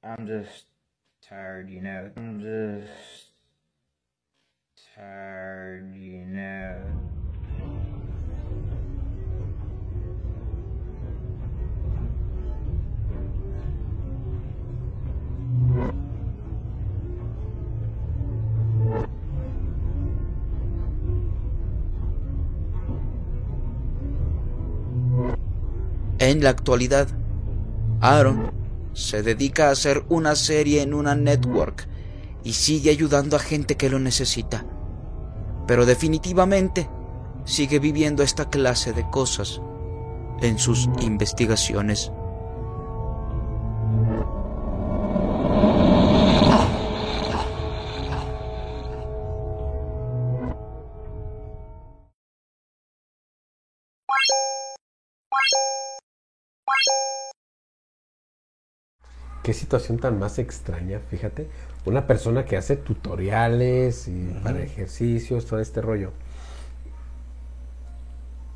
I'm 0.03 0.25
just 0.25 0.65
tired, 1.21 1.69
you 1.69 1.79
know. 1.79 2.09
I'm 2.17 2.41
just 2.41 3.29
tired, 4.95 5.93
you 5.95 6.25
know. 6.25 6.81
En 26.19 26.41
la 26.41 26.49
actualidad, 26.49 27.07
Aaron 28.01 28.51
se 28.93 29.23
dedica 29.23 29.67
a 29.67 29.71
hacer 29.71 30.03
una 30.09 30.35
serie 30.35 30.81
en 30.81 30.93
una 30.93 31.15
network 31.15 31.87
y 32.43 32.53
sigue 32.53 32.91
ayudando 32.91 33.35
a 33.35 33.39
gente 33.39 33.75
que 33.75 33.89
lo 33.89 33.99
necesita. 33.99 34.65
Pero 35.65 35.85
definitivamente 35.85 36.89
sigue 37.45 37.79
viviendo 37.79 38.23
esta 38.23 38.49
clase 38.49 38.93
de 38.93 39.09
cosas 39.09 39.61
en 40.41 40.59
sus 40.59 40.87
investigaciones. 41.01 42.11
Qué 59.47 59.53
situación 59.53 59.97
tan 59.97 60.19
más 60.19 60.39
extraña, 60.39 60.99
fíjate. 61.09 61.47
Una 61.85 62.05
persona 62.05 62.43
que 62.43 62.57
hace 62.57 62.75
tutoriales 62.75 64.09
y 64.09 64.37
para 64.43 64.59
ejercicios, 64.61 65.45
todo 65.45 65.61
este 65.61 65.81
rollo. 65.81 66.11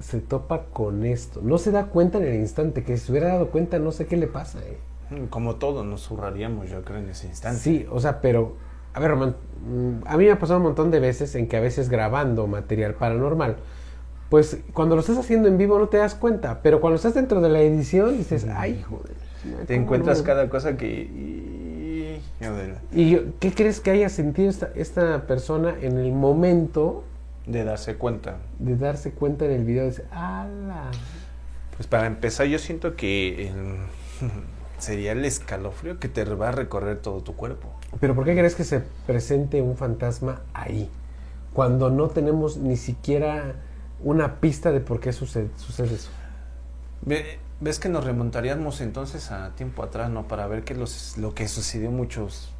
Se 0.01 0.19
topa 0.19 0.65
con 0.73 1.05
esto. 1.05 1.39
No 1.41 1.57
se 1.57 1.71
da 1.71 1.85
cuenta 1.85 2.17
en 2.17 2.25
el 2.25 2.35
instante. 2.35 2.83
Que 2.83 2.97
si 2.97 3.05
se 3.05 3.11
hubiera 3.13 3.29
dado 3.29 3.47
cuenta, 3.51 3.79
no 3.79 3.93
sé 3.93 4.05
qué 4.05 4.17
le 4.17 4.27
pasa. 4.27 4.59
eh. 4.59 4.77
Mm, 5.11 5.27
Como 5.27 5.55
todos 5.55 5.85
nos 5.85 6.01
zurraríamos, 6.01 6.69
yo 6.69 6.83
creo, 6.83 6.97
en 6.99 7.07
ese 7.09 7.27
instante. 7.27 7.61
Sí, 7.61 7.87
o 7.89 8.01
sea, 8.01 8.19
pero. 8.19 8.57
A 8.93 8.99
ver, 8.99 9.11
Román. 9.11 9.37
mm, 9.65 10.07
A 10.07 10.17
mí 10.17 10.25
me 10.25 10.31
ha 10.31 10.39
pasado 10.39 10.57
un 10.59 10.65
montón 10.65 10.91
de 10.91 10.99
veces 10.99 11.33
en 11.35 11.47
que 11.47 11.55
a 11.55 11.61
veces 11.61 11.87
grabando 11.87 12.47
material 12.47 12.95
paranormal, 12.95 13.55
pues 14.29 14.57
cuando 14.73 14.95
lo 14.95 14.99
estás 14.99 15.17
haciendo 15.17 15.47
en 15.47 15.57
vivo 15.57 15.79
no 15.79 15.87
te 15.87 15.95
das 15.95 16.15
cuenta, 16.15 16.59
pero 16.61 16.81
cuando 16.81 16.97
estás 16.97 17.13
dentro 17.13 17.39
de 17.39 17.47
la 17.47 17.61
edición 17.61 18.17
dices, 18.17 18.45
ay, 18.53 18.81
joder. 18.81 19.20
Te 19.43 19.73
¿cómo 19.75 19.85
encuentras 19.85 20.19
no? 20.19 20.23
cada 20.25 20.49
cosa 20.49 20.77
que... 20.77 20.87
y- 20.87 22.21
de, 22.39 22.73
¿Y 22.91 23.11
yo- 23.11 23.21
qué 23.39 23.51
crees 23.53 23.79
que 23.79 23.91
haya 23.91 24.09
sentido 24.09 24.49
esta, 24.49 24.69
esta 24.75 25.27
persona 25.27 25.75
en 25.81 25.97
el 25.97 26.11
momento 26.11 27.03
de 27.45 27.63
darse 27.63 27.95
cuenta. 27.95 28.37
de 28.59 28.75
darse 28.77 29.11
cuenta 29.11 29.45
en 29.45 29.51
el 29.51 29.63
video? 29.63 29.85
Dice, 29.85 30.05
ala. 30.11 30.89
Pues 31.75 31.87
para 31.87 32.07
empezar 32.07 32.47
yo 32.47 32.57
siento 32.59 32.95
que 32.95 33.51
sería 34.79 35.11
el 35.11 35.23
escalofrío 35.25 35.99
que 35.99 36.07
te 36.09 36.23
va 36.25 36.49
a 36.49 36.51
recorrer 36.51 36.97
todo 36.97 37.21
tu 37.21 37.35
cuerpo. 37.35 37.69
Pero 37.99 38.15
¿por 38.15 38.25
qué 38.25 38.33
crees 38.35 38.55
que 38.55 38.63
se 38.63 38.81
presente 39.05 39.61
un 39.61 39.77
fantasma 39.77 40.41
ahí? 40.53 40.89
Cuando 41.53 41.89
no 41.89 42.07
tenemos 42.07 42.57
ni 42.57 42.77
siquiera 42.77 43.55
una 44.03 44.39
pista 44.39 44.71
de 44.71 44.79
por 44.79 44.99
qué 44.99 45.13
sucede, 45.13 45.49
sucede 45.57 45.93
eso. 45.95 46.09
¿Ves 47.61 47.77
que 47.77 47.89
nos 47.89 48.03
remontaríamos 48.05 48.81
entonces 48.81 49.29
a 49.29 49.51
tiempo 49.51 49.83
atrás, 49.83 50.09
no? 50.09 50.27
Para 50.27 50.47
ver 50.47 50.63
qué 50.63 50.73
los, 50.73 51.15
lo 51.19 51.35
que 51.35 51.47
sucedió 51.47 51.91
muchos 51.91 52.51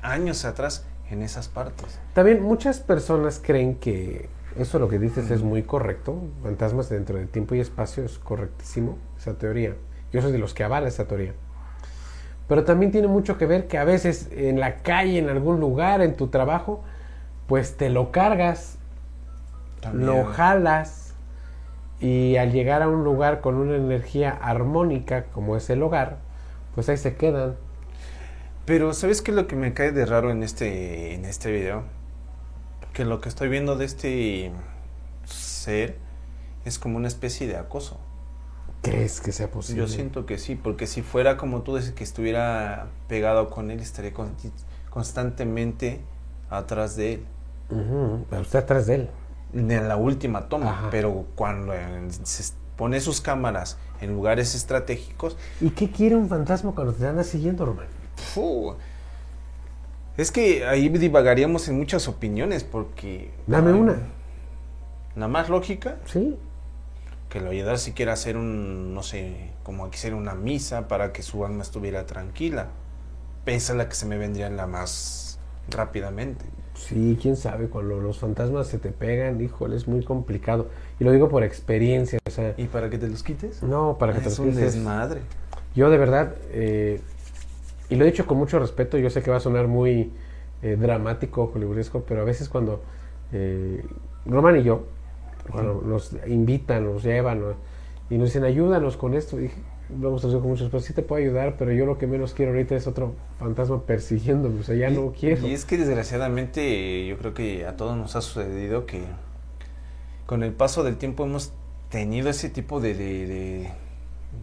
años 0.00 0.44
atrás 0.44 0.86
en 1.10 1.22
esas 1.22 1.48
partes. 1.48 1.98
También 2.14 2.40
muchas 2.40 2.78
personas 2.78 3.40
creen 3.44 3.74
que 3.74 4.28
eso 4.56 4.78
lo 4.78 4.88
que 4.88 5.00
dices 5.00 5.28
es 5.32 5.42
muy 5.42 5.64
correcto. 5.64 6.22
Fantasmas 6.44 6.88
dentro 6.88 7.18
de 7.18 7.26
tiempo 7.26 7.56
y 7.56 7.60
espacio 7.60 8.04
es 8.04 8.20
correctísimo, 8.20 8.96
esa 9.18 9.34
teoría. 9.34 9.74
Yo 10.12 10.22
soy 10.22 10.30
de 10.30 10.38
los 10.38 10.54
que 10.54 10.62
avala 10.62 10.86
esa 10.86 11.06
teoría. 11.08 11.34
Pero 12.46 12.62
también 12.62 12.92
tiene 12.92 13.08
mucho 13.08 13.38
que 13.38 13.46
ver 13.46 13.66
que 13.66 13.76
a 13.76 13.84
veces 13.84 14.28
en 14.30 14.60
la 14.60 14.76
calle, 14.82 15.18
en 15.18 15.30
algún 15.30 15.58
lugar, 15.58 16.00
en 16.00 16.16
tu 16.16 16.28
trabajo, 16.28 16.84
pues 17.48 17.76
te 17.76 17.90
lo 17.90 18.12
cargas, 18.12 18.78
lo 19.92 20.24
jalas 20.26 21.07
y 22.00 22.36
al 22.36 22.52
llegar 22.52 22.82
a 22.82 22.88
un 22.88 23.04
lugar 23.04 23.40
con 23.40 23.56
una 23.56 23.76
energía 23.76 24.30
armónica 24.30 25.24
como 25.26 25.56
es 25.56 25.68
el 25.70 25.82
hogar, 25.82 26.18
pues 26.74 26.88
ahí 26.88 26.96
se 26.96 27.16
quedan. 27.16 27.56
Pero 28.64 28.92
¿sabes 28.92 29.22
qué 29.22 29.30
es 29.30 29.36
lo 29.36 29.46
que 29.46 29.56
me 29.56 29.74
cae 29.74 29.92
de 29.92 30.06
raro 30.06 30.30
en 30.30 30.42
este, 30.42 31.14
en 31.14 31.24
este 31.24 31.50
video? 31.50 31.84
Que 32.92 33.04
lo 33.04 33.20
que 33.20 33.28
estoy 33.28 33.48
viendo 33.48 33.76
de 33.76 33.84
este 33.84 34.52
ser 35.24 35.96
es 36.64 36.78
como 36.78 36.98
una 36.98 37.08
especie 37.08 37.46
de 37.46 37.56
acoso. 37.56 37.98
¿Crees 38.82 39.20
que 39.20 39.32
sea 39.32 39.50
posible? 39.50 39.82
Yo 39.82 39.88
siento 39.88 40.24
que 40.24 40.38
sí, 40.38 40.54
porque 40.54 40.86
si 40.86 41.02
fuera 41.02 41.36
como 41.36 41.62
tú 41.62 41.76
dices 41.76 41.92
que 41.92 42.04
estuviera 42.04 42.86
pegado 43.08 43.50
con 43.50 43.70
él, 43.70 43.80
estaría 43.80 44.12
constantemente 44.90 46.00
atrás 46.48 46.94
de 46.94 47.14
él. 47.14 47.24
Ujú, 47.70 48.24
pero 48.30 48.42
está 48.42 48.58
atrás 48.60 48.86
de 48.86 48.94
él. 48.94 49.10
En 49.54 49.88
la 49.88 49.96
última 49.96 50.48
toma, 50.48 50.70
Ajá. 50.70 50.88
pero 50.90 51.26
cuando 51.34 51.72
se 52.24 52.52
pone 52.76 53.00
sus 53.00 53.20
cámaras 53.20 53.78
en 54.00 54.12
lugares 54.14 54.54
estratégicos, 54.54 55.36
¿Y 55.60 55.70
qué 55.70 55.90
quiere 55.90 56.16
un 56.16 56.28
fantasma 56.28 56.72
cuando 56.74 56.92
te 56.92 57.06
anda 57.06 57.24
siguiendo? 57.24 57.76
¡fu! 58.16 58.74
es 60.16 60.30
que 60.32 60.66
ahí 60.66 60.88
divagaríamos 60.88 61.68
en 61.68 61.78
muchas 61.78 62.08
opiniones, 62.08 62.64
porque... 62.64 63.30
Dame 63.46 63.72
una. 63.72 63.96
La 65.16 65.28
más 65.28 65.48
lógica, 65.48 65.96
Sí. 66.06 66.36
que 67.28 67.40
lo 67.40 67.50
ayudara 67.50 67.78
si 67.78 67.92
quiere 67.92 68.10
hacer 68.12 68.36
un, 68.36 68.94
no 68.94 69.02
sé, 69.02 69.50
como 69.62 69.84
aquí 69.84 69.96
hacer 69.96 70.14
una 70.14 70.34
misa 70.34 70.88
para 70.88 71.12
que 71.12 71.22
su 71.22 71.44
alma 71.44 71.62
estuviera 71.62 72.04
tranquila. 72.06 72.66
Esa 73.46 73.72
es 73.72 73.78
la 73.78 73.88
que 73.88 73.94
se 73.94 74.06
me 74.06 74.18
vendría 74.18 74.50
la 74.50 74.66
más 74.66 75.38
rápidamente. 75.70 76.44
Sí, 76.78 77.18
quién 77.20 77.36
sabe, 77.36 77.66
cuando 77.68 77.98
los 78.00 78.18
fantasmas 78.18 78.68
se 78.68 78.78
te 78.78 78.90
pegan, 78.90 79.40
híjole, 79.40 79.76
es 79.76 79.88
muy 79.88 80.02
complicado. 80.04 80.68
Y 81.00 81.04
lo 81.04 81.12
digo 81.12 81.28
por 81.28 81.42
experiencia, 81.42 82.18
o 82.26 82.30
sea, 82.30 82.54
¿Y 82.56 82.64
para 82.66 82.88
que 82.88 82.98
te 82.98 83.08
los 83.08 83.22
quites? 83.22 83.62
no, 83.62 83.96
para 83.98 84.12
que 84.14 84.20
te 84.20 84.28
es 84.28 84.38
los 84.38 84.46
un 84.46 84.52
quites. 84.54 84.74
desmadre. 84.74 85.20
Yo 85.74 85.90
de 85.90 85.98
verdad, 85.98 86.34
eh, 86.50 87.00
y 87.90 87.96
lo 87.96 88.04
he 88.04 88.10
dicho 88.10 88.26
con 88.26 88.38
mucho 88.38 88.58
respeto, 88.58 88.96
yo 88.96 89.10
sé 89.10 89.22
que 89.22 89.30
va 89.30 89.36
a 89.36 89.40
sonar 89.40 89.66
muy 89.66 90.12
eh, 90.62 90.76
dramático, 90.80 91.50
hollywoodesco, 91.54 92.02
pero 92.08 92.22
a 92.22 92.24
veces 92.24 92.48
cuando 92.48 92.80
eh, 93.32 93.84
Roman 94.24 94.56
y 94.58 94.62
yo, 94.62 94.84
cuando 95.50 95.82
nos 95.84 96.14
invitan, 96.26 96.84
nos 96.84 97.02
llevan 97.02 97.42
y 98.10 98.16
nos 98.18 98.28
dicen, 98.28 98.44
ayúdanos 98.44 98.96
con 98.96 99.14
esto, 99.14 99.36
dije, 99.36 99.56
lo 99.90 100.08
hemos 100.08 100.20
traducido 100.20 100.40
con 100.40 100.50
mucho 100.50 100.64
respeto, 100.64 100.84
sí 100.84 100.92
te 100.92 101.02
puedo 101.02 101.22
ayudar, 101.22 101.56
pero 101.58 101.72
yo 101.72 101.86
lo 101.86 101.96
que 101.98 102.06
menos 102.06 102.34
quiero 102.34 102.52
ahorita 102.52 102.74
es 102.76 102.86
otro 102.86 103.14
fantasma 103.38 103.82
persiguiéndome, 103.84 104.60
o 104.60 104.62
sea, 104.62 104.74
ya 104.76 104.90
no 104.90 105.12
quiero. 105.12 105.46
Y 105.46 105.52
es 105.52 105.64
que 105.64 105.78
desgraciadamente 105.78 107.06
yo 107.06 107.16
creo 107.18 107.34
que 107.34 107.66
a 107.66 107.76
todos 107.76 107.96
nos 107.96 108.14
ha 108.16 108.20
sucedido 108.20 108.84
que 108.86 109.02
con 110.26 110.42
el 110.42 110.52
paso 110.52 110.84
del 110.84 110.96
tiempo 110.96 111.24
hemos 111.24 111.52
tenido 111.90 112.28
ese 112.28 112.50
tipo 112.50 112.80
de, 112.80 112.94
de, 112.94 113.26
de- 113.26 113.70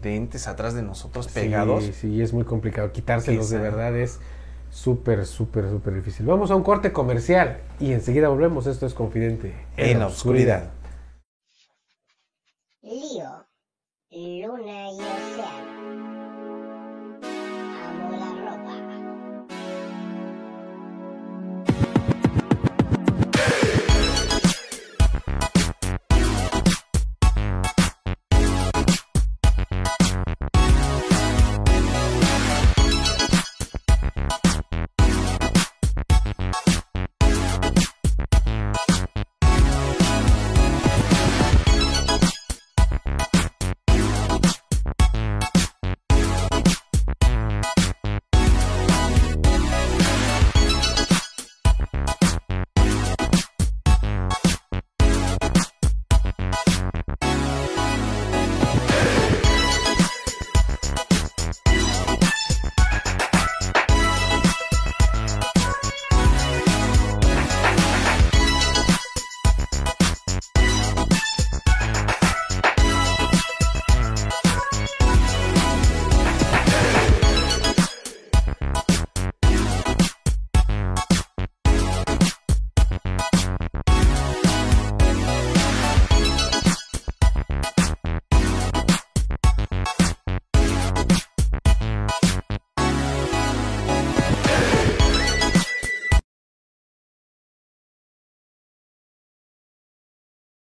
de 0.02 0.16
entes 0.16 0.48
atrás 0.48 0.74
de 0.74 0.82
nosotros 0.82 1.28
pegados. 1.28 1.84
Sí, 1.84 1.92
sí, 1.92 2.20
es 2.22 2.32
muy 2.32 2.44
complicado. 2.44 2.90
Quitárselos 2.92 3.48
de 3.50 3.58
verdad 3.58 3.96
es 3.96 4.18
súper, 4.70 5.24
súper, 5.26 5.70
súper 5.70 5.94
difícil. 5.94 6.26
Vamos 6.26 6.50
a 6.50 6.56
un 6.56 6.64
corte 6.64 6.92
comercial 6.92 7.58
y 7.78 7.92
enseguida 7.92 8.28
volvemos. 8.28 8.66
Esto 8.66 8.84
es 8.84 8.94
Confidente 8.94 9.54
En 9.76 10.00
la 10.00 10.08
oscuridad. 10.08 10.70
Lío, 12.82 13.46
luna 14.10 14.90
y 14.90 14.98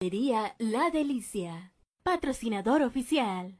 La 0.03 0.89
Delicia, 0.91 1.75
patrocinador 2.03 2.81
oficial. 2.81 3.60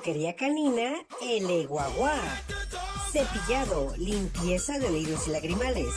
Peluquería 0.00 0.34
canina 0.34 0.94
El 1.20 1.68
Guagua. 1.68 2.14
Cepillado, 3.12 3.94
limpieza 3.98 4.78
de 4.78 4.86
oídos 4.86 5.28
y 5.28 5.30
lagrimales, 5.30 5.88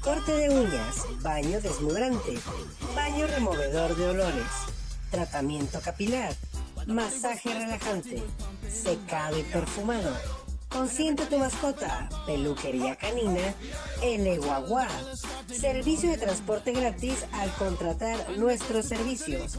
corte 0.00 0.32
de 0.32 0.48
uñas, 0.48 1.04
baño 1.20 1.60
desmudrante, 1.60 2.38
baño 2.96 3.26
removedor 3.26 3.94
de 3.96 4.08
olores, 4.08 4.46
tratamiento 5.10 5.78
capilar, 5.82 6.34
masaje 6.86 7.52
relajante, 7.52 8.22
secado 8.66 9.38
y 9.38 9.42
perfumado. 9.42 10.16
Consiente 10.70 11.26
tu 11.26 11.36
mascota, 11.36 12.08
peluquería 12.26 12.96
canina, 12.96 13.52
El 14.02 14.40
Guagua. 14.40 14.88
Servicio 15.48 16.10
de 16.10 16.16
transporte 16.16 16.72
gratis 16.72 17.26
al 17.32 17.52
contratar 17.54 18.38
nuestros 18.38 18.86
servicios. 18.86 19.58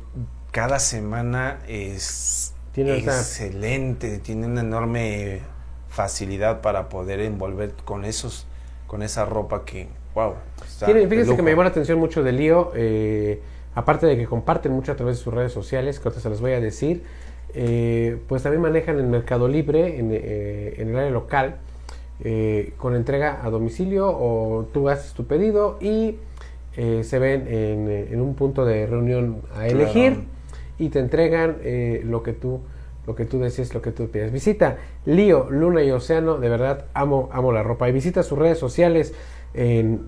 cada 0.51 0.79
semana 0.79 1.59
es 1.67 2.53
Tiene 2.71 2.97
excelente, 2.97 4.19
tiene 4.19 4.45
una 4.45 4.61
enorme 4.61 5.41
facilidad 5.89 6.61
para 6.61 6.87
poder 6.87 7.19
envolver 7.19 7.73
con 7.83 8.05
esos, 8.05 8.47
con 8.87 9.03
esa 9.03 9.25
ropa 9.25 9.65
que, 9.65 9.89
wow. 10.15 10.35
de 10.87 11.07
fíjense 11.09 11.35
que 11.35 11.41
me 11.41 11.51
llamó 11.51 11.63
la 11.63 11.69
atención 11.71 11.99
mucho 11.99 12.23
de 12.23 12.31
Lío, 12.31 12.71
eh, 12.73 13.41
aparte 13.75 14.05
de 14.05 14.15
que 14.15 14.27
comparten 14.27 14.71
mucho 14.71 14.93
a 14.93 14.95
través 14.95 15.17
de 15.17 15.23
sus 15.25 15.33
redes 15.33 15.51
sociales, 15.51 15.99
que 15.99 16.07
ahorita 16.07 16.21
se 16.21 16.29
las 16.29 16.39
voy 16.39 16.53
a 16.53 16.61
decir, 16.61 17.03
eh, 17.53 18.17
pues 18.27 18.43
también 18.43 18.61
manejan 18.61 18.99
en 18.99 19.09
Mercado 19.09 19.47
Libre, 19.47 19.99
en, 19.99 20.09
eh, 20.11 20.75
en 20.77 20.89
el 20.89 20.95
área 20.95 21.11
local, 21.11 21.55
eh, 22.23 22.73
con 22.77 22.95
entrega 22.95 23.39
a 23.43 23.49
domicilio 23.49 24.07
o 24.09 24.65
tú 24.73 24.89
haces 24.89 25.13
tu 25.13 25.25
pedido 25.25 25.77
y 25.81 26.17
se 26.73 27.19
ven 27.19 27.47
en, 27.49 27.89
en 27.89 28.21
un 28.21 28.33
punto 28.33 28.63
de 28.63 28.85
reunión 28.87 29.41
a 29.51 29.65
Claro. 29.65 29.71
elegir 29.71 30.23
y 30.79 30.87
te 30.87 30.99
entregan 30.99 31.57
lo 32.05 32.23
que 32.23 32.31
tú 32.31 32.61
lo 33.07 33.15
que 33.15 33.25
tú 33.25 33.39
desees, 33.39 33.73
lo 33.73 33.81
que 33.81 33.91
tú 33.91 34.07
pides. 34.09 34.31
Visita 34.31 34.77
Lío, 35.05 35.49
Luna 35.49 35.83
y 35.83 35.91
Océano, 35.91 36.37
de 36.37 36.47
verdad 36.49 36.85
amo, 36.93 37.29
amo 37.33 37.51
la 37.51 37.63
ropa. 37.63 37.89
Y 37.89 37.91
visita 37.91 38.23
sus 38.23 38.37
redes 38.37 38.57
sociales 38.59 39.13
en 39.53 40.01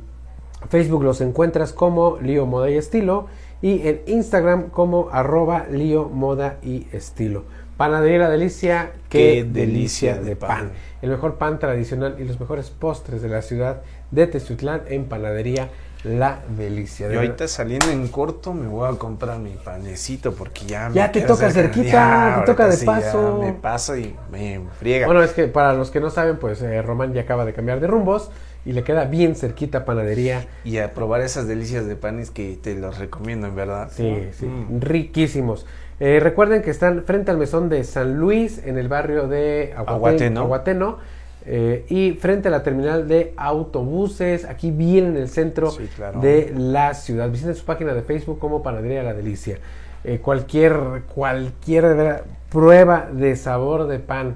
Facebook 0.70 1.04
los 1.04 1.20
encuentras 1.20 1.74
como 1.74 2.18
Lío 2.20 2.46
Moda 2.46 2.70
y 2.70 2.76
Estilo 2.78 3.26
y 3.64 3.88
en 3.88 4.02
Instagram 4.08 4.70
como 4.70 5.10
arroba 5.12 5.66
Lío 5.72 6.10
Moda 6.10 6.58
y 6.62 6.86
Estilo. 6.92 7.46
Panadería 7.78 8.20
La 8.20 8.30
Delicia, 8.30 8.92
qué, 9.10 9.44
Qué 9.44 9.44
delicia, 9.46 10.16
delicia 10.16 10.16
de 10.16 10.24
de 10.26 10.36
pan. 10.36 10.50
pan. 10.50 10.72
El 11.02 11.10
mejor 11.10 11.36
pan 11.38 11.58
tradicional 11.58 12.18
y 12.20 12.24
los 12.26 12.40
mejores 12.40 12.70
postres 12.70 13.22
de 13.24 13.30
la 13.30 13.42
ciudad 13.42 13.82
de 14.12 14.28
Tezuitlán 14.28 14.84
en 14.90 15.06
Panadería 15.06 15.70
La 16.04 16.42
Delicia. 16.58 17.08
De 17.08 17.16
Yo 17.16 17.22
ahorita 17.22 17.48
saliendo 17.48 17.90
en 17.90 18.10
corto 18.10 18.54
me 18.54 18.68
voy 18.68 18.94
a 18.94 18.98
comprar 18.98 19.40
mi 19.40 19.52
panecito 19.52 20.34
porque 20.34 20.66
ya 20.66 20.90
me 20.90 20.96
Ya 20.96 21.12
te 21.12 21.22
toca 21.22 21.50
cerquita, 21.50 22.44
te 22.46 22.52
toca 22.52 22.68
de 22.68 22.78
sí, 22.78 22.86
paso. 22.86 23.40
me 23.42 23.54
paso 23.54 23.98
y 23.98 24.16
me 24.32 24.62
friega. 24.80 25.08
Bueno, 25.08 25.24
es 25.24 25.32
que 25.32 25.48
para 25.48 25.74
los 25.74 25.90
que 25.90 26.00
no 26.02 26.10
saben, 26.10 26.38
pues 26.38 26.62
eh, 26.62 26.82
Román 26.82 27.14
ya 27.14 27.22
acaba 27.22 27.46
de 27.46 27.54
cambiar 27.54 27.80
de 27.80 27.88
rumbos 27.88 28.30
y 28.66 28.74
le 28.74 28.84
queda 28.84 29.06
bien 29.06 29.36
cerquita 29.36 29.86
Panadería. 29.86 30.46
y 30.64 30.78
a 30.78 30.94
probar 30.94 31.22
esas 31.22 31.48
delicias 31.48 31.86
de 31.86 31.96
panes 31.96 32.32
que 32.32 32.58
te 32.62 32.76
los 32.76 32.98
recomiendo, 33.00 33.48
en 33.48 33.56
verdad. 33.56 33.90
Sí, 33.92 34.30
sí, 34.32 34.46
Mm. 34.46 34.80
riquísimos. 34.82 35.66
Eh, 36.00 36.20
recuerden 36.22 36.62
que 36.62 36.72
están 36.72 37.04
frente 37.04 37.32
al 37.32 37.38
mesón 37.38 37.70
de 37.70 37.84
San 37.84 38.18
Luis, 38.18 38.62
en 38.66 38.78
el 38.78 38.88
barrio 38.88 39.28
de 39.28 39.74
Aguate- 39.76 39.90
Aguateno. 39.90 40.42
Aguateno, 40.42 40.98
eh, 41.46 41.86
y 41.90 42.14
frente 42.14 42.48
a 42.48 42.52
la 42.52 42.64
terminal 42.64 43.08
de 43.08 43.34
autobuses, 43.38 44.46
aquí 44.46 44.72
bien 44.72 45.08
en 45.08 45.18
el 45.18 45.28
centro 45.30 45.72
Sí, 45.72 45.90
claro. 45.96 46.20
de 46.22 46.54
la 46.58 46.94
ciudad. 46.94 47.30
Visiten 47.30 47.56
su 47.56 47.66
página 47.66 47.94
de 47.94 48.02
Facebook 48.02 48.40
como 48.40 48.64
Panadería 48.64 49.04
La 49.04 49.14
Delicia. 49.14 49.58
Eh, 50.06 50.20
cualquier, 50.20 51.04
cualquier 51.14 52.24
prueba 52.50 53.08
de 53.12 53.36
sabor 53.36 53.88
de 53.88 54.00
pan 54.00 54.36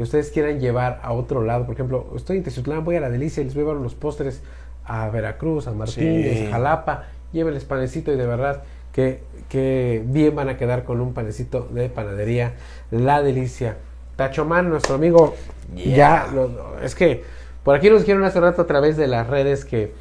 que 0.00 0.04
ustedes 0.04 0.30
quieran 0.30 0.60
llevar 0.60 0.98
a 1.02 1.12
otro 1.12 1.42
lado, 1.44 1.66
por 1.66 1.74
ejemplo, 1.74 2.06
estoy 2.16 2.38
en 2.38 2.42
Tezutlán, 2.42 2.84
voy 2.86 2.96
a 2.96 3.00
La 3.00 3.10
Delicia 3.10 3.42
y 3.42 3.44
les 3.44 3.52
voy 3.54 3.64
a 3.64 3.66
llevar 3.66 3.82
los 3.82 3.94
postres 3.94 4.40
a 4.86 5.10
Veracruz, 5.10 5.66
a 5.66 5.72
Martínez, 5.72 6.38
Sí. 6.38 6.46
a 6.46 6.50
Jalapa, 6.52 7.04
llévenles 7.34 7.66
panecito 7.66 8.10
y 8.10 8.16
de 8.16 8.24
verdad 8.26 8.62
que, 8.94 9.20
que 9.50 10.02
bien 10.06 10.34
van 10.34 10.48
a 10.48 10.56
quedar 10.56 10.84
con 10.84 11.02
un 11.02 11.12
panecito 11.12 11.68
de 11.70 11.90
panadería 11.90 12.54
La 12.90 13.20
Delicia. 13.22 13.76
Tachoman, 14.16 14.70
nuestro 14.70 14.94
amigo, 14.94 15.34
Yeah. 15.76 15.96
ya, 15.96 16.32
lo- 16.34 16.80
es 16.82 16.94
que 16.94 17.22
por 17.62 17.76
aquí 17.76 17.90
nos 17.90 18.00
dijeron 18.00 18.24
hace 18.24 18.40
rato 18.40 18.62
a 18.62 18.66
través 18.66 18.96
de 18.96 19.06
las 19.06 19.26
redes 19.26 19.66
que 19.66 19.92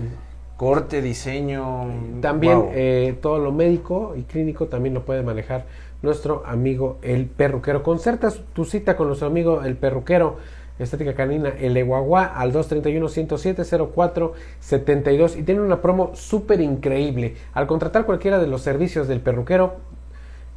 corte, 0.58 1.00
diseño. 1.00 1.86
También 2.20 2.58
wow. 2.60 2.70
eh, 2.74 3.16
todo 3.22 3.38
lo 3.38 3.52
médico 3.52 4.14
y 4.16 4.22
clínico 4.24 4.66
también 4.66 4.92
lo 4.94 5.04
puede 5.06 5.22
manejar 5.22 5.64
nuestro 6.02 6.42
amigo 6.44 6.98
el 7.00 7.24
perruquero. 7.26 7.82
Concertas 7.82 8.40
tu 8.52 8.66
cita 8.66 8.94
con 8.96 9.06
nuestro 9.06 9.28
amigo 9.28 9.62
el 9.64 9.76
perruquero, 9.78 10.36
estética 10.78 11.14
canina, 11.14 11.48
el 11.58 11.74
Eguaguá, 11.78 12.24
al 12.26 12.52
231-107-04-72 12.52 15.36
y 15.38 15.42
tiene 15.42 15.60
una 15.62 15.80
promo 15.80 16.10
súper 16.14 16.60
increíble. 16.60 17.36
Al 17.54 17.66
contratar 17.66 18.04
cualquiera 18.04 18.38
de 18.38 18.46
los 18.46 18.60
servicios 18.62 19.08
del 19.08 19.20
perruquero, 19.20 19.76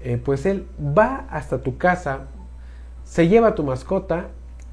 eh, 0.10 0.18
pues 0.24 0.46
él 0.46 0.66
va 0.98 1.26
hasta 1.30 1.58
tu 1.62 1.78
casa, 1.78 2.28
se 3.04 3.28
lleva 3.28 3.50
a 3.50 3.56
tu 3.56 3.64
mascota 3.64 4.28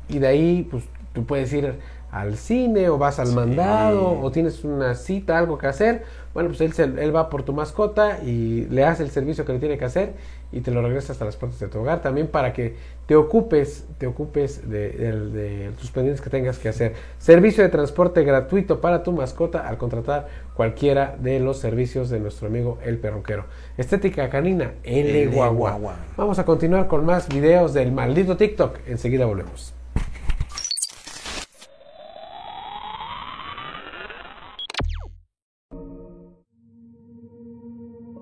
y 0.09 0.19
de 0.21 0.27
ahí 0.29 0.69
pues 0.71 0.85
tú 1.13 1.25
puedes 1.25 1.53
ir 1.53 1.79
al 2.13 2.37
cine 2.37 2.89
o 2.89 2.99
vas 2.99 3.19
al 3.19 3.27
Sí. 3.29 3.35
mandado 3.35 4.21
o 4.21 4.31
tienes 4.31 4.63
una 4.63 4.95
cita, 4.95 5.37
algo 5.39 5.59
que 5.59 5.67
hacer. 5.67 6.05
Bueno, 6.33 6.51
pues 6.51 6.61
él, 6.61 6.73
se- 6.73 6.85
él 6.85 7.15
va 7.15 7.29
por 7.31 7.43
tu 7.43 7.53
mascota 7.53 8.21
y 8.23 8.67
le 8.71 8.85
hace 8.85 9.03
el 9.03 9.11
servicio 9.11 9.45
que 9.45 9.53
le 9.55 9.59
tiene 9.59 9.77
que 9.79 9.85
hacer 9.85 10.15
y 10.55 10.61
te 10.61 10.71
lo 10.71 10.81
regresa 10.83 11.13
hasta 11.13 11.25
las 11.25 11.37
puertas 11.37 11.59
de 11.61 11.69
tu 11.69 11.81
hogar 11.81 12.01
también 12.01 12.29
para 12.29 12.53
que 12.53 12.77
te 13.07 13.17
ocupes, 13.17 13.85
te 13.99 14.07
ocupes 14.07 14.69
de, 14.71 14.91
de- 14.91 15.31
de 15.31 15.71
tus 15.73 15.91
pendientes 15.91 16.21
que 16.23 16.31
tengas 16.31 16.59
que 16.59 16.69
hacer. 16.69 16.95
Servicio 17.19 17.63
de 17.65 17.69
transporte 17.71 18.23
gratuito 18.25 18.81
para 18.81 19.03
tu 19.03 19.13
mascota 19.13 19.69
al 19.69 19.77
contratar 19.79 20.29
cualquiera 20.55 21.17
de 21.21 21.41
los 21.41 21.59
servicios 21.59 22.09
de 22.09 22.21
nuestro 22.21 22.47
amigo 22.47 22.79
el 22.85 22.99
perruquero. 22.99 23.47
Estética 23.77 24.31
canina, 24.31 24.75
el 24.85 25.07
El 25.09 25.31
Guagua. 25.31 25.73
Guagua. 25.73 25.97
Vamos 26.17 26.39
a 26.39 26.45
continuar 26.45 26.87
con 26.87 27.05
más 27.05 27.29
videos 27.29 27.75
del 27.75 27.91
maldito 27.93 28.37
TikTok. 28.37 28.79
Enseguida 28.87 29.27
volvemos. 29.27 29.75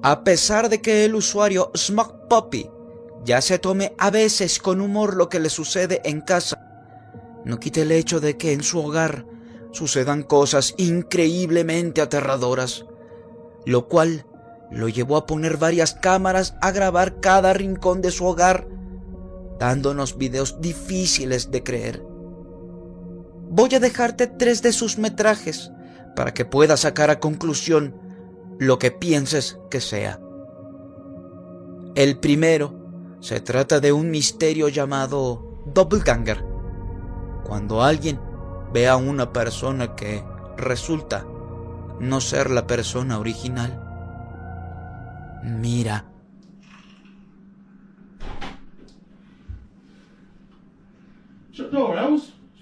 A 0.03 0.25
pesar 0.25 0.69
de 0.69 0.81
que 0.83 1.05
el 1.05 1.15
usuario 1.15 1.71
Smug 1.77 2.22
Puppy 2.33 2.71
ya 3.27 3.43
se 3.43 3.59
tome 3.59 3.95
a 3.99 4.09
veces 4.09 4.59
con 4.59 4.81
humor 4.81 5.17
lo 5.17 5.29
que 5.29 5.39
le 5.39 5.51
sucede 5.51 6.01
en 6.03 6.23
casa, 6.23 6.57
no 7.45 7.61
quita 7.61 7.83
el 7.83 7.93
hecho 7.93 8.21
de 8.21 8.39
que 8.39 8.55
en 8.55 8.63
su 8.63 8.81
hogar 8.81 9.27
sucedan 9.71 10.23
cosas 10.23 10.73
increíblemente 10.79 12.01
aterradoras, 12.01 12.87
lo 13.67 13.87
cual 13.87 14.25
lo 14.71 14.89
llevó 14.89 15.19
a 15.19 15.27
poner 15.27 15.59
varias 15.59 15.93
cámaras 15.93 16.55
a 16.63 16.71
grabar 16.71 17.21
cada 17.21 17.53
rincón 17.53 18.01
de 18.01 18.11
su 18.11 18.25
hogar, 18.25 18.67
dándonos 19.59 20.17
videos 20.17 20.59
difíciles 20.63 21.51
de 21.51 21.63
creer. 21.63 22.03
Voy 23.51 23.75
a 23.75 23.79
dejarte 23.79 24.27
tres 24.27 24.63
de 24.63 24.73
sus 24.73 24.97
metrajes 24.97 25.71
para 26.17 26.33
que 26.33 26.47
puedas 26.47 26.81
sacar 26.81 27.11
a 27.11 27.21
conclusión 27.21 27.95
lo 28.59 28.79
que 28.79 28.91
pienses 28.91 29.59
que 29.71 29.83
sea. 29.83 30.19
El 31.95 32.19
primero 32.19 33.19
se 33.21 33.41
trata 33.41 33.79
de 33.79 33.93
un 33.93 34.11
misterio 34.11 34.69
llamado 34.69 35.63
Doppelganger. 35.67 36.43
Cuando 37.45 37.83
alguien 37.83 38.19
ve 38.73 38.89
a 38.89 38.97
una 38.97 39.31
persona 39.31 39.95
que 39.95 40.25
resulta 40.57 41.27
no 42.01 42.21
ser 42.23 42.51
la 42.51 42.67
persona 42.67 43.19
original, 43.19 43.79
mira. 45.45 46.07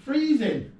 Freezing. 0.04 0.72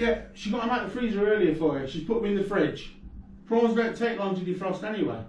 Yeah, 0.00 0.22
she 0.32 0.50
got 0.50 0.62
them 0.62 0.70
out 0.70 0.86
of 0.86 0.94
the 0.94 0.98
freezer 0.98 1.30
earlier 1.30 1.54
for 1.54 1.78
you. 1.78 1.86
She's 1.86 2.04
put 2.04 2.22
them 2.22 2.30
in 2.30 2.38
the 2.38 2.42
fridge. 2.42 2.94
Prawns 3.46 3.74
don't 3.74 3.94
take 3.94 4.18
long 4.18 4.34
to 4.34 4.40
defrost 4.40 4.82
anyway. 4.82 5.22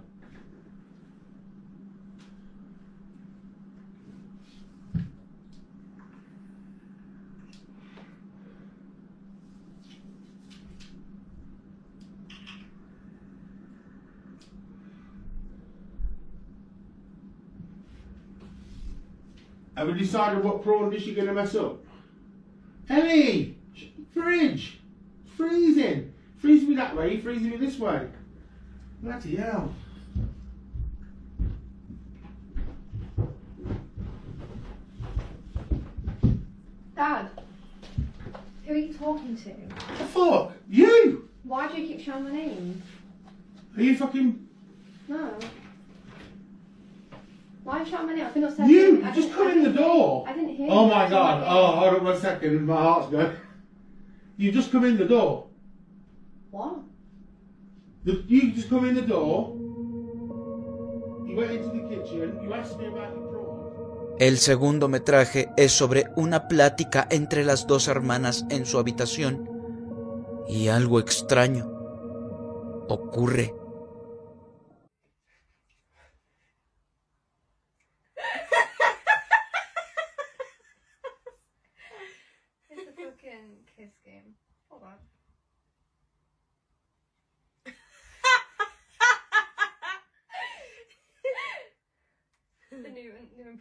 Have 19.76 19.88
we 19.88 19.98
decided 19.98 20.42
what 20.42 20.62
prawn 20.62 20.88
dish 20.88 21.04
you're 21.04 21.14
going 21.14 21.26
to 21.26 21.34
mess 21.34 21.54
up? 21.56 21.84
Ellie! 22.88 23.58
Fridge! 24.12 24.78
Freezing. 25.36 26.12
freezing! 26.38 26.70
Me 26.70 26.76
that 26.76 26.94
way, 26.96 27.20
freezing 27.20 27.50
me 27.50 27.56
this 27.56 27.78
way. 27.78 28.08
Bloody 29.02 29.36
hell. 29.36 29.74
Dad, 36.94 37.30
who 38.66 38.74
are 38.74 38.76
you 38.76 38.94
talking 38.94 39.36
to? 39.36 39.54
The 39.98 40.04
fuck? 40.04 40.52
You! 40.68 41.28
Why 41.42 41.68
do 41.68 41.80
you 41.80 41.88
keep 41.88 42.00
shouting 42.04 42.24
my 42.24 42.32
name? 42.32 42.82
Are 43.76 43.82
you 43.82 43.96
fucking. 43.96 44.48
No. 45.08 45.34
Why 47.64 47.78
are 47.78 47.84
you 47.84 47.90
shouting 47.90 48.06
my 48.06 48.14
name? 48.14 48.26
I've 48.26 48.34
been 48.34 48.44
upstairs. 48.44 48.70
You! 48.70 49.02
Just 49.14 49.32
come 49.32 49.50
in 49.50 49.64
the 49.64 49.70
door! 49.70 50.24
I 50.28 50.32
didn't 50.34 50.54
hear 50.54 50.68
Oh 50.70 50.86
my 50.86 51.08
god, 51.08 51.42
oh, 51.46 51.76
hold 51.76 51.94
on 51.94 52.04
one 52.04 52.20
second, 52.20 52.66
my 52.66 52.76
heart's 52.76 53.10
going. 53.10 53.36
You 54.38 54.50
just 54.52 54.70
come 54.72 54.86
in 54.88 54.96
the 54.98 55.04
door. 55.04 55.46
What? 56.50 56.82
The- 58.04 58.24
You 58.28 58.52
just 58.54 58.68
come 58.68 58.88
in 58.88 58.94
the 58.94 59.02
door. 59.02 59.54
You 61.26 61.36
went 61.36 61.52
into 61.52 61.70
the 61.70 61.88
kitchen, 61.88 62.38
you 62.42 62.52
asked 62.52 62.78
me 62.78 62.86
about 62.86 63.14
your 63.14 63.30
prawns. 63.30 64.16
El 64.18 64.38
segundo 64.38 64.88
metraje 64.88 65.48
es 65.56 65.72
sobre 65.72 66.06
una 66.16 66.46
plática 66.48 67.06
entre 67.10 67.44
las 67.44 67.66
dos 67.66 67.88
hermanas 67.88 68.44
en 68.50 68.66
su 68.66 68.78
habitación 68.78 69.48
y 70.48 70.68
algo 70.68 71.00
extraño 71.00 71.70
ocurre. 72.88 73.54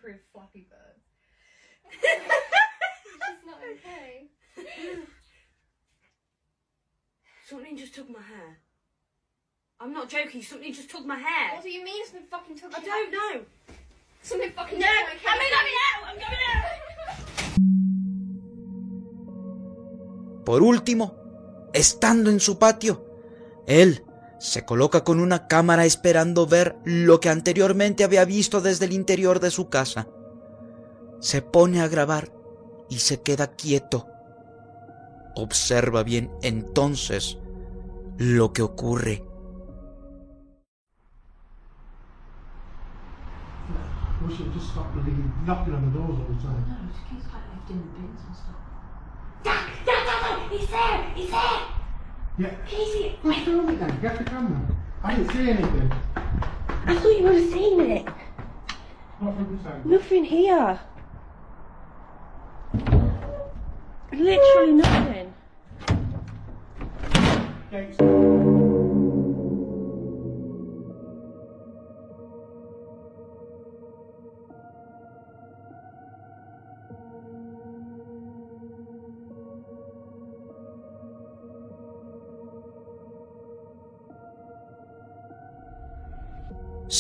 New, 0.04 0.12
new 0.14 0.20
Flappy 0.34 0.68
Bird. 0.70 0.98
it's 2.04 3.46
not 3.46 3.60
okay. 3.74 4.28
Something 7.50 7.78
just 7.78 7.94
took 7.96 8.10
my 8.10 8.22
hair. 8.22 8.58
I'm 9.80 9.94
not 9.94 10.10
joking, 10.10 10.42
something 10.44 10.72
just 10.74 10.90
took 10.92 11.06
my 11.06 11.18
hair. 11.18 11.56
What 11.56 11.64
do 11.64 11.70
you 11.70 11.84
mean 11.84 12.06
something 12.06 12.28
fucking 12.30 12.56
took 12.58 12.74
I 12.78 12.82
you- 12.82 12.86
don't 12.88 13.12
know. 13.12 13.42
Something 14.22 14.52
fucking 14.52 14.80
No, 14.80 14.86
took 14.86 14.96
my 14.96 15.00
I'm 15.02 15.18
cake. 15.18 15.26
coming 15.26 15.78
out, 15.88 16.04
I'm 16.08 16.20
coming 16.20 16.40
out. 16.48 16.66
Por 20.46 20.62
último, 20.64 21.16
estando 21.74 22.30
en 22.30 22.40
su 22.40 22.58
patio, 22.60 23.06
él 23.68 24.04
se 24.42 24.66
coloca 24.66 25.04
con 25.04 25.20
una 25.20 25.46
cámara 25.46 25.86
esperando 25.86 26.48
ver 26.48 26.76
lo 26.84 27.20
que 27.20 27.30
anteriormente 27.30 28.04
había 28.04 28.26
visto 28.26 28.60
desde 28.60 28.86
el 28.86 28.92
interior 28.92 29.40
de 29.40 29.52
su 29.52 29.70
casa. 29.70 30.08
Se 31.20 31.44
pone 31.44 31.80
a 31.80 31.88
grabar 31.88 32.34
y 32.90 32.98
se 32.98 33.22
queda 33.22 33.52
quieto. 33.56 34.08
Observa 35.36 36.02
bien 36.02 36.32
entonces 36.42 37.38
lo 38.18 38.52
que 38.52 38.64
ocurre. 38.64 39.24
Yeah. 52.42 52.50
Casey! 52.66 53.20
What's 53.22 53.48
wrong 53.48 53.68
with 53.68 53.80
that? 53.80 54.02
Get 54.02 54.18
the 54.18 54.24
camera. 54.24 54.60
I 55.04 55.16
didn't 55.16 55.32
say 55.32 55.50
anything. 55.52 55.92
I 56.16 56.96
thought 56.96 57.16
you 57.16 57.24
were 57.24 57.40
saying 57.40 57.92
it. 57.92 58.10
What 59.20 59.36
were? 59.38 59.82
Nothing 59.86 60.24
here. 60.24 60.80
Literally 64.12 64.72
nothing. 64.72 65.34
Thanks. 67.70 68.51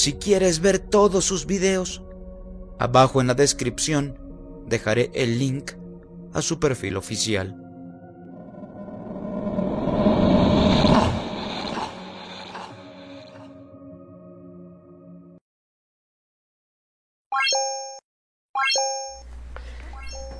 Si 0.01 0.13
quieres 0.13 0.61
ver 0.61 0.79
todos 0.79 1.25
sus 1.25 1.45
videos, 1.45 2.01
abajo 2.79 3.21
en 3.21 3.27
la 3.27 3.35
descripción 3.35 4.17
dejaré 4.65 5.11
el 5.13 5.37
link 5.37 5.73
a 6.33 6.41
su 6.41 6.59
perfil 6.59 6.97
oficial. 6.97 7.55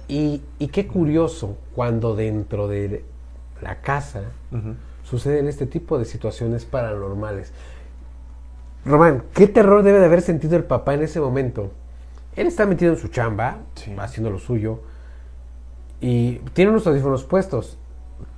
Y, 0.08 0.42
y 0.58 0.68
qué 0.70 0.88
curioso 0.88 1.56
cuando 1.76 2.16
dentro 2.16 2.68
de 2.68 3.06
la 3.62 3.80
casa 3.82 4.24
suceden 5.04 5.48
este 5.48 5.68
tipo 5.68 6.00
de 6.00 6.06
situaciones 6.06 6.66
paranormales. 6.66 7.54
Román, 8.86 9.24
¿qué 9.34 9.48
terror 9.48 9.84
debe 9.84 10.00
de 10.00 10.06
haber 10.06 10.22
sentido 10.22 10.56
el 10.56 10.64
papá 10.64 10.94
en 10.94 11.04
ese 11.04 11.20
momento? 11.20 11.72
Él 12.36 12.48
está 12.48 12.66
metido 12.66 12.92
en 12.94 12.98
su 12.98 13.10
chamba, 13.10 13.60
haciendo 14.00 14.32
lo 14.32 14.40
suyo, 14.40 14.80
y 16.00 16.40
tiene 16.54 16.72
unos 16.72 16.88
audífonos 16.88 17.24
puestos, 17.24 17.78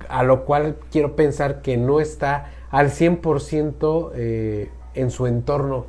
a 0.08 0.22
lo 0.22 0.44
cual 0.44 0.76
quiero 0.90 1.16
pensar 1.16 1.62
que 1.62 1.76
no 1.76 2.00
está 2.00 2.50
al 2.70 2.90
100% 2.90 4.10
eh, 4.14 4.70
en 4.94 5.10
su 5.10 5.26
entorno, 5.26 5.86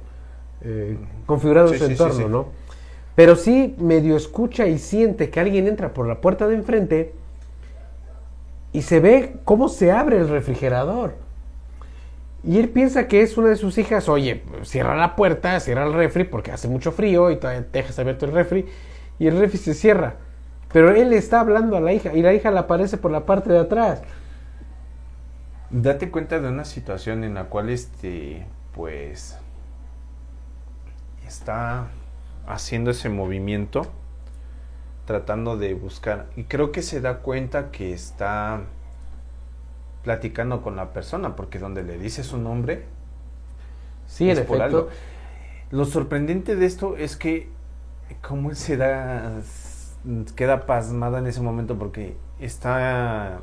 eh, 0.62 0.98
configurado 1.26 1.68
Sí, 1.70 1.74
en 1.74 1.80
su 1.80 1.86
sí, 1.88 1.92
entorno. 1.92 2.30
¿no? 2.30 2.46
Pero 3.16 3.36
sí 3.36 3.76
medio 3.78 4.16
escucha 4.16 4.68
y 4.68 4.78
siente 4.78 5.30
que 5.30 5.40
alguien 5.40 5.68
entra 5.68 5.94
por 5.94 6.08
la 6.08 6.22
puerta 6.22 6.48
de 6.48 6.56
enfrente 6.56 7.14
y 8.72 8.84
se 8.84 9.00
ve 9.00 9.38
cómo 9.44 9.68
se 9.68 9.92
abre 9.92 10.18
el 10.18 10.30
refrigerador. 10.30 11.25
Y 12.46 12.60
él 12.60 12.70
piensa 12.70 13.08
que 13.08 13.22
es 13.22 13.38
una 13.38 13.50
de 13.50 13.56
sus 13.56 13.78
hijas, 13.80 14.08
oye, 14.08 14.44
cierra 14.62 14.96
la 14.96 15.16
puerta, 15.16 15.60
cierra 15.60 15.86
el 15.86 15.94
refri 15.94 16.26
porque 16.26 16.52
hace 16.52 16.68
mucho 16.68 16.92
frío 16.92 17.32
y 17.32 17.38
todavía 17.38 17.66
dejas 17.72 17.98
abierto 17.98 18.26
el 18.26 18.34
refri 18.34 18.66
y 19.18 19.26
el 19.26 19.40
refri 19.40 19.58
se 19.58 19.74
cierra. 19.74 20.18
Pero 20.72 20.92
él 20.92 21.12
está 21.14 21.40
hablando 21.40 21.76
a 21.76 21.82
la 21.82 21.92
hija 21.92 22.14
y 22.14 22.22
la 22.22 22.34
hija 22.34 22.52
le 22.52 22.60
aparece 22.60 22.98
por 22.98 23.10
la 23.10 23.26
parte 23.26 23.52
de 23.52 23.60
atrás. 23.60 24.04
Date 25.72 26.12
cuenta 26.12 26.40
de 26.40 26.48
una 26.48 26.66
situación 26.66 27.24
en 27.24 27.34
la 27.34 27.46
cual 27.46 27.70
este, 27.70 28.46
pues, 28.74 29.40
está 31.26 31.88
haciendo 32.46 32.92
ese 32.92 33.10
movimiento, 33.10 33.88
tratando 35.06 35.58
de 35.58 35.74
buscar, 35.74 36.28
y 36.36 36.44
creo 36.44 36.72
que 36.72 36.84
se 36.84 37.02
da 37.02 37.20
cuenta 37.20 37.72
que 37.72 37.92
está 37.92 38.62
platicando 40.06 40.62
con 40.62 40.78
la 40.78 40.94
persona, 40.94 41.36
porque 41.36 41.60
donde 41.60 41.84
le 41.84 41.98
dice 41.98 42.24
su 42.24 42.38
nombre, 42.38 42.86
Sí, 44.08 44.30
en 44.30 44.36
por 44.46 44.58
efecto. 44.58 44.64
algo. 44.64 44.90
Lo 45.72 45.84
sorprendente 45.86 46.56
de 46.56 46.66
esto 46.68 46.96
es 46.96 47.18
que 47.18 47.50
cómo 48.22 48.52
él 48.52 48.56
se 48.56 48.78
da 48.78 49.42
queda 50.36 50.68
pasmada 50.68 51.18
en 51.18 51.26
ese 51.26 51.42
momento 51.42 51.76
porque 51.80 52.16
está 52.40 53.40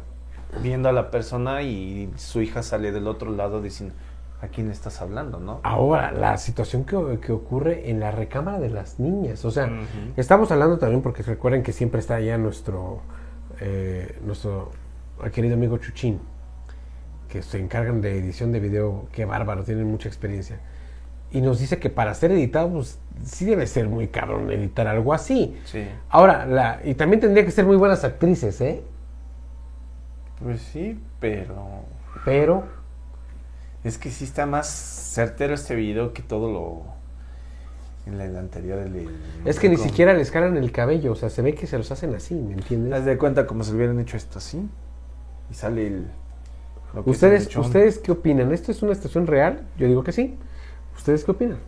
viendo 0.63 0.89
a 0.89 0.93
la 0.93 1.11
persona 1.11 1.63
y 1.63 2.13
su 2.17 2.41
hija 2.41 2.63
sale 2.63 2.93
del 2.93 3.09
otro 3.09 3.33
lado 3.33 3.61
diciendo 3.61 3.97
¿a 4.41 4.47
quién 4.47 4.71
estás 4.71 5.03
hablando, 5.03 5.41
no? 5.41 5.61
Ahora, 5.65 6.13
la 6.13 6.37
situación 6.37 6.85
que, 6.85 7.19
que 7.21 7.33
ocurre 7.33 7.91
en 7.91 7.99
la 7.99 8.13
recámara 8.13 8.61
de 8.61 8.71
las 8.71 9.01
niñas. 9.01 9.45
O 9.45 9.51
sea, 9.51 9.69
estamos 10.17 10.51
hablando 10.53 10.79
también 10.79 11.03
porque 11.03 11.23
recuerden 11.25 11.63
que 11.65 11.73
siempre 11.73 12.01
está 12.01 12.17
allá 12.17 12.39
nuestro, 12.39 13.01
eh, 13.61 14.19
nuestro 14.25 14.71
querido 15.33 15.55
amigo 15.55 15.79
Chuchín, 15.79 16.21
que 17.33 17.43
se 17.43 17.59
encargan 17.59 18.03
de 18.03 18.19
edición 18.19 18.53
de 18.53 18.61
video. 18.61 19.07
Qué 19.11 19.25
bárbaro, 19.25 19.65
tienen 19.65 19.91
mucha 19.91 20.07
experiencia. 20.09 20.59
Y 21.31 21.41
nos 21.41 21.59
dice 21.61 21.79
que 21.79 21.89
para 21.89 22.13
ser 22.13 22.31
editado, 22.31 22.71
pues 22.71 22.99
sí 23.25 23.47
debe 23.47 23.67
ser 23.67 23.89
muy 23.89 24.09
cabrón 24.09 24.51
editar 24.51 24.87
algo 24.87 25.15
así. 25.15 25.59
Sí. 25.65 25.87
Ahora, 26.11 26.45
la, 26.45 26.81
y 26.85 26.95
también 26.95 27.21
tendría 27.21 27.43
que 27.47 27.51
ser 27.51 27.65
muy 27.65 27.77
buenas 27.77 28.05
actrices, 28.05 28.61
¿eh? 28.61 28.83
Pues 30.43 30.61
sí, 30.61 31.01
pero 31.21 31.85
Pero 32.27 32.65
es 33.83 33.97
que 33.97 34.11
sí 34.11 34.25
está 34.25 34.45
más 34.45 34.69
certero 34.69 35.55
este 35.55 35.75
video 35.75 36.13
que 36.13 36.21
todo 36.23 36.53
lo 36.53 36.83
en 38.05 38.21
el 38.21 38.37
anterior 38.37 38.79
el- 38.81 38.95
el- 38.97 39.09
es 39.45 39.59
que 39.61 39.69
ni 39.69 39.77
con- 39.77 39.87
siquiera 39.89 40.13
les 40.13 40.31
calan 40.31 40.57
el 40.57 40.71
cabello, 40.73 41.13
o 41.13 41.15
sea, 41.15 41.31
se 41.31 41.41
ve 41.41 41.55
que 41.55 41.67
se 41.67 41.79
los 41.79 41.91
hacen 41.93 42.15
así, 42.15 42.35
¿me 42.35 42.55
entiendes? 42.55 42.93
Haz 42.93 43.05
de 43.07 43.17
cuenta 43.17 43.47
como 43.47 43.63
si 43.65 43.73
hubieran 43.73 43.99
hecho 44.01 44.17
esto 44.17 44.39
así 44.39 44.69
y 45.51 45.55
sale 45.55 45.87
el 45.87 46.07
¿Ustedes. 47.05 47.57
¿Ustedes 47.57 47.99
qué 47.99 48.13
opinan? 48.13 48.53
¿Esto 48.53 48.71
es 48.73 48.83
una 48.83 48.93
estación 48.93 49.27
real? 49.27 49.67
Yo 49.79 49.87
digo 49.87 50.03
que 50.05 50.13
sí. 50.13 50.37
¿Ustedes 50.97 51.25
qué 51.25 51.31
opinan? 51.31 51.59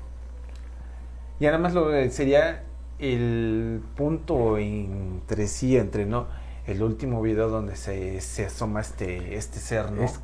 Y 1.41 1.47
además 1.47 1.75
lo 1.75 1.91
sería 2.11 2.63
el 2.99 3.83
punto 3.97 4.57
entre 4.59 5.47
sí, 5.47 5.77
entre 5.77 6.07
no, 6.07 6.27
el 6.67 6.83
último 6.83 7.21
video 7.23 7.49
donde 7.49 7.77
se, 7.77 8.21
se 8.21 8.47
asoma 8.47 8.81
este, 8.81 9.35
este 9.37 9.59
ser, 9.59 9.91
¿no? 9.93 10.03
Es 10.03 10.21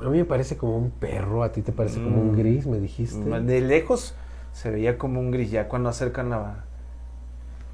a 0.00 0.08
mí 0.08 0.18
me 0.18 0.24
parece 0.24 0.56
como 0.56 0.76
un 0.76 0.90
perro, 0.90 1.42
a 1.42 1.52
ti 1.52 1.62
te 1.62 1.72
parece 1.72 2.02
como 2.02 2.20
un 2.20 2.32
Mm. 2.32 2.36
gris, 2.36 2.66
me 2.66 2.78
dijiste. 2.78 3.18
De 3.40 3.60
lejos 3.60 4.14
se 4.52 4.70
veía 4.70 4.98
como 4.98 5.20
un 5.20 5.30
gris, 5.30 5.50
ya 5.50 5.68
cuando 5.68 5.88
acercan 5.88 6.30
la, 6.30 6.64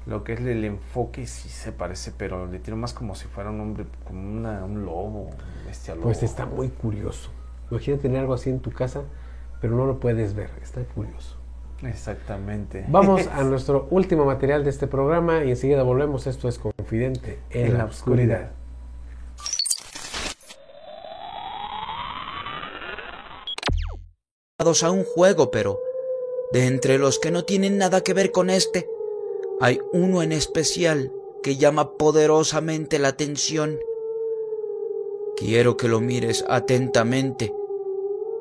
lo 0.09 0.23
que 0.23 0.33
es 0.33 0.39
el 0.39 0.65
enfoque 0.65 1.27
sí 1.27 1.49
se 1.49 1.71
parece, 1.71 2.11
pero 2.17 2.47
le 2.47 2.59
tiro 2.59 2.75
más 2.75 2.93
como 2.93 3.15
si 3.15 3.27
fuera 3.27 3.51
un 3.51 3.61
hombre, 3.61 3.85
como 4.05 4.21
una, 4.21 4.65
un 4.65 4.83
lobo, 4.83 5.29
un 5.29 5.65
bestia 5.65 5.93
lobo. 5.93 6.05
Pues 6.05 6.23
está 6.23 6.45
muy 6.45 6.69
curioso. 6.69 7.29
Imagina 7.69 7.97
tener 7.97 8.21
algo 8.21 8.33
así 8.33 8.49
en 8.49 8.59
tu 8.59 8.71
casa, 8.71 9.03
pero 9.61 9.75
no 9.75 9.85
lo 9.85 9.99
puedes 9.99 10.33
ver. 10.33 10.49
Está 10.61 10.81
curioso. 10.83 11.37
Exactamente. 11.83 12.85
Vamos 12.89 13.27
a 13.27 13.43
nuestro 13.43 13.87
último 13.91 14.25
material 14.25 14.63
de 14.63 14.71
este 14.71 14.87
programa 14.87 15.43
y 15.43 15.51
enseguida 15.51 15.83
volvemos. 15.83 16.25
Esto 16.25 16.49
es 16.49 16.57
Confidente 16.57 17.39
en, 17.51 17.77
la, 17.77 17.85
oscuridad. 17.85 18.51
a 24.57 24.91
un 24.91 25.03
juego, 25.03 25.51
pero 25.51 25.79
de 26.51 26.67
entre 26.67 26.97
los 26.97 27.17
que 27.19 27.31
no 27.31 27.43
tienen 27.45 27.77
nada 27.77 28.01
que 28.01 28.13
ver 28.13 28.31
con 28.31 28.49
este, 28.49 28.87
hay 29.59 29.79
uno 29.91 30.21
en 30.21 30.31
especial 30.31 31.11
que 31.43 31.57
llama 31.57 31.97
poderosamente 31.97 32.99
la 32.99 33.09
atención. 33.09 33.79
Quiero 35.35 35.77
que 35.77 35.87
lo 35.87 35.99
mires 35.99 36.43
atentamente 36.47 37.53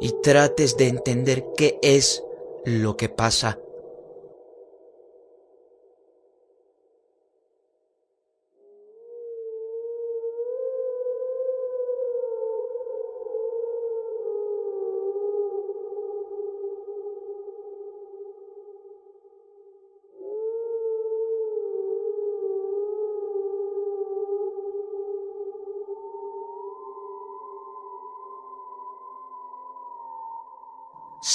y 0.00 0.12
trates 0.22 0.76
de 0.76 0.88
entender 0.88 1.44
qué 1.56 1.78
es 1.82 2.24
lo 2.64 2.96
que 2.96 3.08
pasa. 3.08 3.60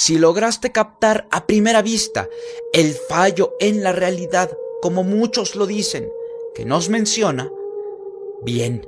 Si 0.04 0.18
lograste 0.18 0.70
captar 0.70 1.26
a 1.30 1.46
primera 1.46 1.80
vista 1.80 2.28
el 2.74 2.92
fallo 2.92 3.54
en 3.58 3.82
la 3.82 3.90
realidad, 3.90 4.54
como 4.82 5.02
muchos 5.02 5.56
lo 5.56 5.66
dicen, 5.66 6.12
que 6.54 6.66
nos 6.66 6.90
menciona, 6.90 7.50
bien. 8.42 8.86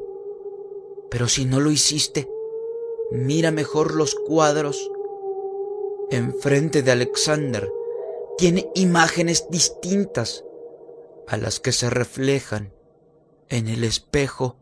Pero 1.11 1.27
si 1.27 1.47
no 1.47 1.59
lo 1.59 1.71
hiciste, 1.71 2.29
mira 3.11 3.51
mejor 3.51 3.95
los 3.95 4.14
cuadros. 4.14 4.91
Enfrente 6.11 6.83
de 6.83 6.93
Alexander 6.93 7.73
tiene 8.37 8.71
imágenes 8.75 9.47
distintas 9.49 10.45
a 11.29 11.39
las 11.39 11.61
que 11.61 11.73
se 11.73 11.89
reflejan 11.89 12.75
en 13.49 13.69
el 13.69 13.85
espejo. 13.85 14.59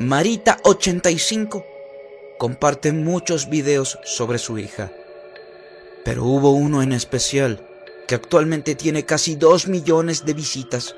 Marita85 0.00 1.64
comparte 2.38 2.92
muchos 2.92 3.48
videos 3.48 3.98
sobre 4.04 4.38
su 4.38 4.56
hija, 4.56 4.92
pero 6.04 6.22
hubo 6.22 6.52
uno 6.52 6.82
en 6.82 6.92
especial 6.92 7.66
que 8.06 8.14
actualmente 8.14 8.76
tiene 8.76 9.04
casi 9.04 9.34
2 9.34 9.66
millones 9.66 10.24
de 10.24 10.34
visitas. 10.34 10.94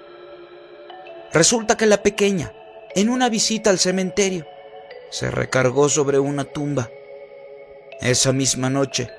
Resulta 1.32 1.78
que 1.78 1.86
la 1.86 2.02
pequeña, 2.02 2.52
en 2.94 3.08
una 3.08 3.30
visita 3.30 3.70
al 3.70 3.78
cementerio, 3.78 4.46
se 5.10 5.30
recargó 5.30 5.88
sobre 5.88 6.18
una 6.18 6.44
tumba. 6.44 6.90
Esa 8.02 8.34
misma 8.34 8.68
noche 8.68 9.10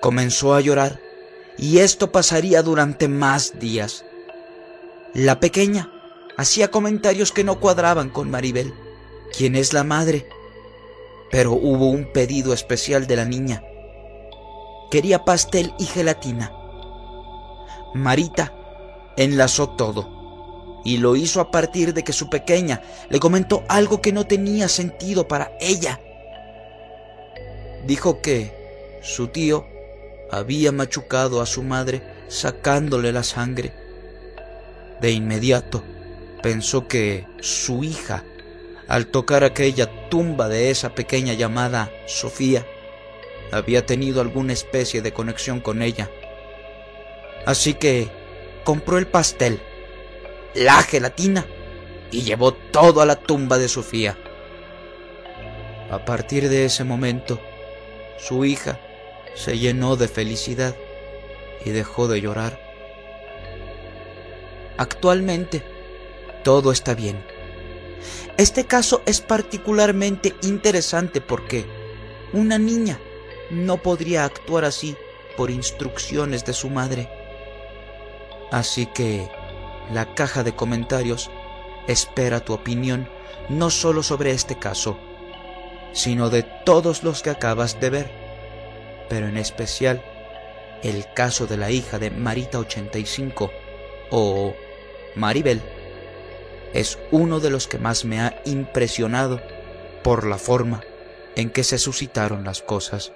comenzó 0.00 0.54
a 0.54 0.62
llorar 0.62 0.98
y 1.58 1.80
esto 1.80 2.10
pasaría 2.10 2.62
durante 2.62 3.06
más 3.06 3.58
días. 3.58 4.06
La 5.12 5.40
pequeña 5.40 5.92
hacía 6.38 6.70
comentarios 6.70 7.32
que 7.32 7.44
no 7.44 7.60
cuadraban 7.60 8.08
con 8.08 8.30
Maribel, 8.30 8.72
quien 9.36 9.56
es 9.56 9.72
la 9.72 9.84
madre, 9.84 10.26
pero 11.30 11.52
hubo 11.52 11.90
un 11.90 12.12
pedido 12.12 12.52
especial 12.52 13.06
de 13.06 13.16
la 13.16 13.24
niña. 13.24 13.62
Quería 14.90 15.24
pastel 15.24 15.74
y 15.78 15.84
gelatina. 15.84 16.52
Marita 17.94 18.52
enlazó 19.16 19.70
todo 19.70 20.80
y 20.84 20.98
lo 20.98 21.16
hizo 21.16 21.40
a 21.40 21.50
partir 21.50 21.92
de 21.94 22.04
que 22.04 22.12
su 22.12 22.30
pequeña 22.30 22.80
le 23.10 23.18
comentó 23.18 23.64
algo 23.68 24.00
que 24.00 24.12
no 24.12 24.26
tenía 24.26 24.68
sentido 24.68 25.26
para 25.26 25.52
ella. 25.60 26.00
Dijo 27.86 28.20
que 28.20 28.52
su 29.02 29.28
tío 29.28 29.66
había 30.30 30.72
machucado 30.72 31.40
a 31.40 31.46
su 31.46 31.62
madre 31.62 32.02
sacándole 32.28 33.12
la 33.12 33.22
sangre. 33.22 33.72
De 35.00 35.10
inmediato 35.10 35.82
pensó 36.42 36.86
que 36.86 37.26
su 37.40 37.84
hija, 37.84 38.24
al 38.88 39.06
tocar 39.08 39.44
aquella 39.44 40.08
tumba 40.08 40.48
de 40.48 40.70
esa 40.70 40.94
pequeña 40.94 41.32
llamada 41.32 41.90
Sofía, 42.06 42.66
había 43.52 43.86
tenido 43.86 44.20
alguna 44.20 44.52
especie 44.52 45.02
de 45.02 45.12
conexión 45.12 45.60
con 45.60 45.82
ella. 45.82 46.10
Así 47.44 47.74
que 47.74 48.08
compró 48.64 48.98
el 48.98 49.06
pastel, 49.06 49.60
la 50.54 50.82
gelatina 50.82 51.46
y 52.10 52.22
llevó 52.22 52.52
todo 52.52 53.00
a 53.00 53.06
la 53.06 53.16
tumba 53.16 53.58
de 53.58 53.68
Sofía. 53.68 54.16
A 55.90 56.04
partir 56.04 56.48
de 56.48 56.64
ese 56.64 56.84
momento, 56.84 57.40
su 58.18 58.44
hija 58.44 58.80
se 59.34 59.58
llenó 59.58 59.96
de 59.96 60.08
felicidad 60.08 60.74
y 61.64 61.70
dejó 61.70 62.08
de 62.08 62.20
llorar. 62.20 62.58
Actualmente, 64.76 65.62
todo 66.42 66.72
está 66.72 66.94
bien. 66.94 67.35
Este 68.36 68.64
caso 68.64 69.02
es 69.06 69.20
particularmente 69.20 70.34
interesante 70.42 71.20
porque 71.20 71.66
una 72.32 72.58
niña 72.58 73.00
no 73.50 73.78
podría 73.78 74.24
actuar 74.24 74.64
así 74.64 74.96
por 75.36 75.50
instrucciones 75.50 76.44
de 76.44 76.52
su 76.52 76.70
madre. 76.70 77.08
Así 78.50 78.86
que 78.86 79.28
la 79.92 80.14
caja 80.14 80.42
de 80.42 80.54
comentarios 80.54 81.30
espera 81.86 82.44
tu 82.44 82.52
opinión 82.52 83.08
no 83.48 83.70
solo 83.70 84.02
sobre 84.02 84.32
este 84.32 84.58
caso, 84.58 84.98
sino 85.92 86.30
de 86.30 86.42
todos 86.42 87.02
los 87.04 87.22
que 87.22 87.30
acabas 87.30 87.80
de 87.80 87.90
ver, 87.90 88.10
pero 89.08 89.28
en 89.28 89.36
especial 89.36 90.02
el 90.82 91.06
caso 91.14 91.46
de 91.46 91.56
la 91.56 91.70
hija 91.70 91.98
de 91.98 92.10
Marita 92.10 92.58
85 92.58 93.50
o 94.10 94.54
Maribel 95.14 95.62
es 96.76 96.98
uno 97.10 97.40
de 97.40 97.48
los 97.48 97.68
que 97.68 97.78
más 97.78 98.04
me 98.04 98.20
ha 98.20 98.40
impresionado 98.44 99.40
por 100.04 100.26
la 100.26 100.36
forma 100.36 100.82
en 101.34 101.48
que 101.48 101.64
se 101.64 101.78
suscitaron 101.78 102.44
las 102.44 102.60
cosas. 102.60 103.12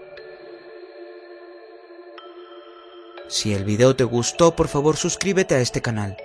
Si 3.28 3.52
el 3.52 3.64
video 3.64 3.94
te 3.94 4.04
gustó, 4.04 4.56
por 4.56 4.68
favor 4.68 4.96
suscríbete 4.96 5.54
a 5.54 5.60
este 5.60 5.82
canal. 5.82 6.16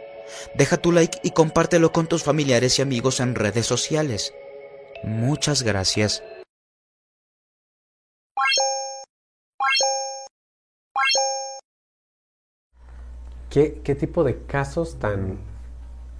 Deja 0.55 0.77
tu 0.77 0.93
like 0.93 1.19
y 1.23 1.31
compártelo 1.31 1.91
con 1.91 2.07
tus 2.07 2.23
familiares 2.23 2.79
y 2.79 2.81
amigos 2.81 3.19
en 3.19 3.35
redes 3.35 3.65
sociales. 3.65 4.33
Muchas 5.03 5.61
gracias. 5.61 6.23
¿Qué, 13.49 13.81
qué 13.83 13.95
tipo 13.95 14.23
de 14.23 14.45
casos 14.45 14.99
tan 14.99 15.54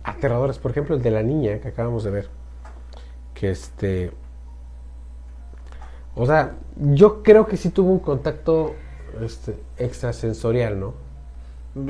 aterradores? 0.06 0.58
Por 0.60 0.72
ejemplo, 0.72 0.96
el 0.96 1.02
de 1.02 1.12
la 1.12 1.24
niña 1.24 1.60
que 1.60 1.70
acabamos 1.70 2.04
de 2.04 2.12
ver. 2.12 2.30
Que 3.34 3.50
este. 3.50 4.12
O 6.16 6.26
sea, 6.26 6.56
yo 6.78 7.24
creo 7.24 7.46
que 7.46 7.58
sí 7.58 7.70
tuvo 7.70 7.92
un 7.92 8.00
contacto 8.00 8.74
este, 9.22 9.58
extrasensorial, 9.78 10.80
¿no? 10.80 10.94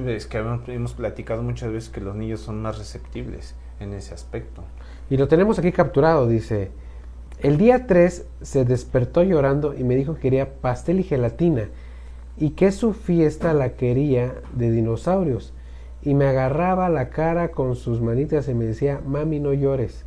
Es 0.07 0.25
que 0.25 0.39
hemos 0.67 0.93
platicado 0.93 1.43
muchas 1.43 1.71
veces 1.71 1.89
que 1.89 2.01
los 2.01 2.15
niños 2.15 2.39
son 2.39 2.59
más 2.59 2.79
receptibles 2.79 3.53
en 3.79 3.93
ese 3.93 4.15
aspecto. 4.15 4.63
Y 5.11 5.17
lo 5.17 5.27
tenemos 5.27 5.59
aquí 5.59 5.71
capturado, 5.71 6.27
dice. 6.27 6.71
El 7.39 7.57
día 7.57 7.85
3 7.85 8.25
se 8.41 8.65
despertó 8.65 9.21
llorando 9.21 9.75
y 9.75 9.83
me 9.83 9.95
dijo 9.95 10.15
que 10.15 10.21
quería 10.21 10.55
pastel 10.55 11.01
y 11.01 11.03
gelatina 11.03 11.67
y 12.37 12.51
que 12.51 12.71
su 12.71 12.93
fiesta 12.93 13.53
la 13.53 13.73
quería 13.73 14.33
de 14.53 14.71
dinosaurios. 14.71 15.53
Y 16.05 16.13
me 16.13 16.27
agarraba 16.27 16.87
la 16.89 17.09
cara 17.09 17.49
con 17.49 17.75
sus 17.75 17.99
manitas 17.99 18.47
y 18.47 18.53
me 18.53 18.65
decía, 18.65 19.01
mami, 19.05 19.39
no 19.39 19.53
llores. 19.53 20.05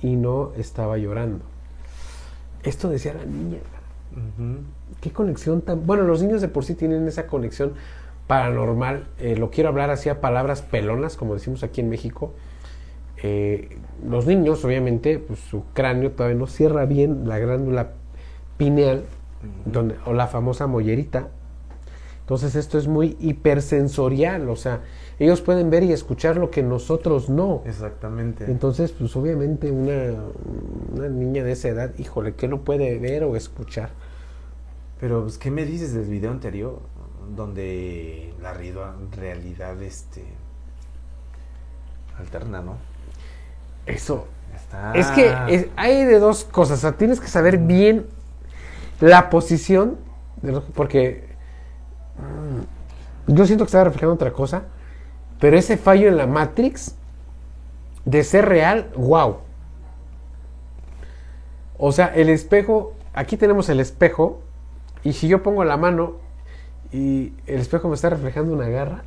Y 0.00 0.16
no 0.16 0.52
estaba 0.56 0.98
llorando. 0.98 1.44
Esto 2.62 2.90
decía 2.90 3.14
la 3.14 3.24
niña. 3.24 3.58
Qué 5.00 5.10
conexión 5.10 5.62
tan... 5.62 5.86
Bueno, 5.86 6.04
los 6.04 6.22
niños 6.22 6.42
de 6.42 6.48
por 6.48 6.64
sí 6.64 6.74
tienen 6.74 7.08
esa 7.08 7.26
conexión 7.26 7.72
paranormal. 8.26 9.06
Eh, 9.18 9.36
lo 9.36 9.50
quiero 9.50 9.70
hablar 9.70 9.90
así 9.90 10.08
a 10.10 10.20
palabras 10.20 10.62
pelonas, 10.62 11.16
como 11.16 11.34
decimos 11.34 11.62
aquí 11.62 11.80
en 11.80 11.88
México. 11.88 12.34
Eh, 13.22 13.78
los 14.06 14.26
niños, 14.26 14.64
obviamente, 14.64 15.18
pues, 15.18 15.38
su 15.38 15.64
cráneo 15.72 16.10
todavía 16.12 16.38
no 16.38 16.46
cierra 16.46 16.84
bien 16.84 17.26
la 17.26 17.38
glándula 17.38 17.92
pineal, 18.58 19.04
donde, 19.64 19.96
o 20.04 20.12
la 20.12 20.26
famosa 20.26 20.66
mollerita. 20.66 21.28
Entonces 22.22 22.54
esto 22.54 22.78
es 22.78 22.86
muy 22.88 23.16
hipersensorial, 23.20 24.48
o 24.48 24.56
sea, 24.56 24.80
ellos 25.18 25.40
pueden 25.42 25.70
ver 25.70 25.82
y 25.82 25.92
escuchar 25.92 26.36
lo 26.36 26.50
que 26.50 26.62
nosotros 26.62 27.28
no. 27.28 27.62
Exactamente. 27.66 28.44
Entonces, 28.50 28.92
pues 28.92 29.14
obviamente 29.16 29.70
una, 29.70 30.14
una 30.94 31.08
niña 31.08 31.44
de 31.44 31.52
esa 31.52 31.68
edad, 31.68 31.90
híjole, 31.98 32.34
¿qué 32.34 32.48
no 32.48 32.60
puede 32.60 32.98
ver 32.98 33.24
o 33.24 33.36
escuchar? 33.36 33.90
Pero, 35.00 35.22
pues, 35.22 35.36
¿qué 35.36 35.50
me 35.50 35.64
dices 35.64 35.92
del 35.94 36.04
video 36.04 36.30
anterior? 36.30 36.78
Donde 37.36 38.32
la 38.40 38.54
rea- 38.54 38.94
realidad, 39.16 39.80
este... 39.82 40.24
Alterna, 42.18 42.62
¿no? 42.62 42.76
Eso. 43.86 44.26
Está... 44.54 44.92
Es 44.94 45.08
que 45.08 45.34
es- 45.48 45.66
hay 45.76 46.04
de 46.04 46.18
dos 46.18 46.44
cosas, 46.44 46.78
o 46.78 46.80
sea, 46.82 46.92
tienes 46.92 47.20
que 47.20 47.26
saber 47.28 47.58
bien 47.58 48.06
la 49.00 49.28
posición, 49.30 49.96
de 50.40 50.52
lo- 50.52 50.64
porque 50.64 51.31
yo 53.26 53.46
siento 53.46 53.64
que 53.64 53.68
estaba 53.68 53.84
reflejando 53.84 54.14
otra 54.14 54.32
cosa, 54.32 54.64
pero 55.40 55.56
ese 55.56 55.76
fallo 55.76 56.08
en 56.08 56.16
la 56.16 56.26
Matrix 56.26 56.94
de 58.04 58.24
ser 58.24 58.46
real, 58.46 58.90
wow. 58.96 59.38
O 61.78 61.92
sea, 61.92 62.06
el 62.14 62.28
espejo, 62.28 62.94
aquí 63.12 63.36
tenemos 63.36 63.68
el 63.68 63.80
espejo, 63.80 64.40
y 65.04 65.14
si 65.14 65.28
yo 65.28 65.42
pongo 65.42 65.64
la 65.64 65.76
mano 65.76 66.16
y 66.92 67.32
el 67.46 67.60
espejo 67.60 67.88
me 67.88 67.94
está 67.94 68.10
reflejando 68.10 68.52
una 68.52 68.68
garra, 68.68 69.02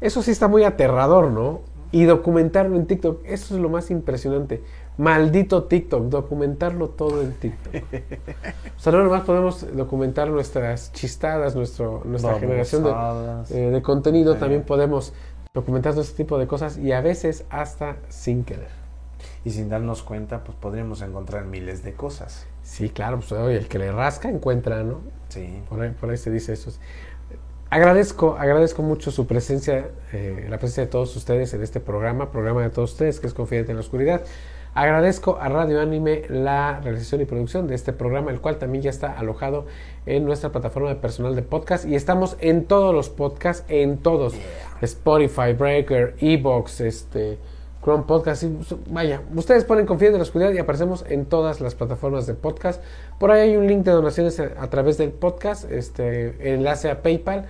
eso 0.00 0.22
sí 0.22 0.30
está 0.30 0.48
muy 0.48 0.64
aterrador, 0.64 1.30
¿no? 1.30 1.60
Y 1.90 2.04
documentarlo 2.04 2.76
en 2.76 2.86
TikTok, 2.86 3.20
eso 3.24 3.54
es 3.54 3.60
lo 3.60 3.68
más 3.68 3.90
impresionante. 3.90 4.62
Maldito 5.02 5.64
TikTok, 5.64 6.04
documentarlo 6.04 6.90
todo 6.90 7.22
en 7.22 7.32
TikTok. 7.32 7.74
O 8.76 8.80
sea, 8.82 8.92
no 8.92 9.02
nomás 9.02 9.22
podemos 9.22 9.66
documentar 9.76 10.28
nuestras 10.28 10.92
chistadas, 10.92 11.56
nuestro, 11.56 12.02
nuestra 12.04 12.38
generación 12.38 12.84
de, 12.84 12.90
eh, 13.50 13.70
de 13.70 13.82
contenido, 13.82 14.34
Sí. 14.34 14.40
también 14.40 14.62
podemos 14.62 15.12
documentar 15.54 15.92
todo 15.92 16.02
este 16.02 16.16
tipo 16.16 16.38
de 16.38 16.46
cosas 16.46 16.78
y 16.78 16.92
a 16.92 17.00
veces 17.00 17.44
hasta 17.50 17.96
sin 18.08 18.44
querer. 18.44 18.68
Y 19.44 19.50
sin 19.50 19.68
darnos 19.68 20.02
cuenta, 20.04 20.44
pues 20.44 20.56
podríamos 20.56 21.02
encontrar 21.02 21.46
miles 21.46 21.82
de 21.82 21.94
cosas. 21.94 22.46
Sí, 22.62 22.88
claro, 22.88 23.18
pues 23.18 23.32
oye, 23.32 23.56
el 23.56 23.66
que 23.68 23.78
le 23.78 23.90
rasca 23.90 24.28
encuentra, 24.28 24.84
¿no? 24.84 25.00
Sí. 25.30 25.62
Por 25.68 25.80
ahí, 25.80 25.90
por 25.90 26.10
ahí 26.10 26.16
se 26.16 26.30
dice 26.30 26.52
eso. 26.52 26.70
Agradezco, 27.70 28.36
agradezco 28.38 28.82
mucho 28.82 29.10
su 29.10 29.26
presencia, 29.26 29.88
eh, 30.12 30.46
la 30.48 30.58
presencia 30.58 30.84
de 30.84 30.90
todos 30.90 31.16
ustedes 31.16 31.54
en 31.54 31.62
este 31.62 31.80
programa, 31.80 32.30
programa 32.30 32.62
de 32.62 32.70
todos 32.70 32.92
ustedes, 32.92 33.18
que 33.18 33.26
es 33.26 33.34
Confidente 33.34 33.72
en 33.72 33.76
la 33.76 33.80
Oscuridad. 33.80 34.22
Agradezco 34.74 35.36
a 35.38 35.50
Radio 35.50 35.80
Anime 35.82 36.22
la 36.30 36.80
realización 36.80 37.20
y 37.20 37.24
producción 37.26 37.66
de 37.68 37.74
este 37.74 37.92
programa, 37.92 38.30
el 38.30 38.40
cual 38.40 38.56
también 38.56 38.82
ya 38.82 38.88
está 38.90 39.12
alojado 39.18 39.66
en 40.06 40.24
nuestra 40.24 40.50
plataforma 40.50 40.88
de 40.88 40.94
personal 40.96 41.36
de 41.36 41.42
podcast 41.42 41.84
y 41.84 41.94
estamos 41.94 42.36
en 42.40 42.64
todos 42.64 42.94
los 42.94 43.10
podcasts, 43.10 43.64
en 43.68 43.98
todos. 43.98 44.34
Spotify, 44.80 45.52
Breaker, 45.52 46.14
Evox, 46.20 46.80
este, 46.80 47.36
Chrome 47.84 48.04
Podcast. 48.04 48.44
y, 48.44 48.58
vaya, 48.88 49.20
ustedes 49.36 49.64
ponen 49.64 49.84
Confidente 49.84 50.14
en 50.16 50.20
la 50.20 50.24
Oscuridad 50.24 50.52
y 50.52 50.58
aparecemos 50.58 51.04
en 51.06 51.26
todas 51.26 51.60
las 51.60 51.74
plataformas 51.74 52.26
de 52.26 52.32
podcast. 52.32 52.82
Por 53.18 53.30
ahí 53.30 53.50
hay 53.50 53.56
un 53.56 53.66
link 53.66 53.84
de 53.84 53.90
donaciones 53.92 54.40
a, 54.40 54.52
a 54.58 54.70
través 54.70 54.96
del 54.96 55.10
podcast, 55.10 55.70
este 55.70 56.54
enlace 56.54 56.90
a 56.90 57.02
PayPal. 57.02 57.44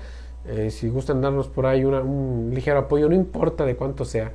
Eh, 0.48 0.72
si 0.72 0.88
gustan 0.88 1.20
darnos 1.20 1.46
por 1.46 1.66
ahí 1.66 1.84
una- 1.84 2.00
un 2.00 2.50
ligero 2.52 2.80
apoyo, 2.80 3.08
no 3.08 3.14
importa 3.14 3.64
de 3.64 3.76
cuánto 3.76 4.04
sea, 4.04 4.32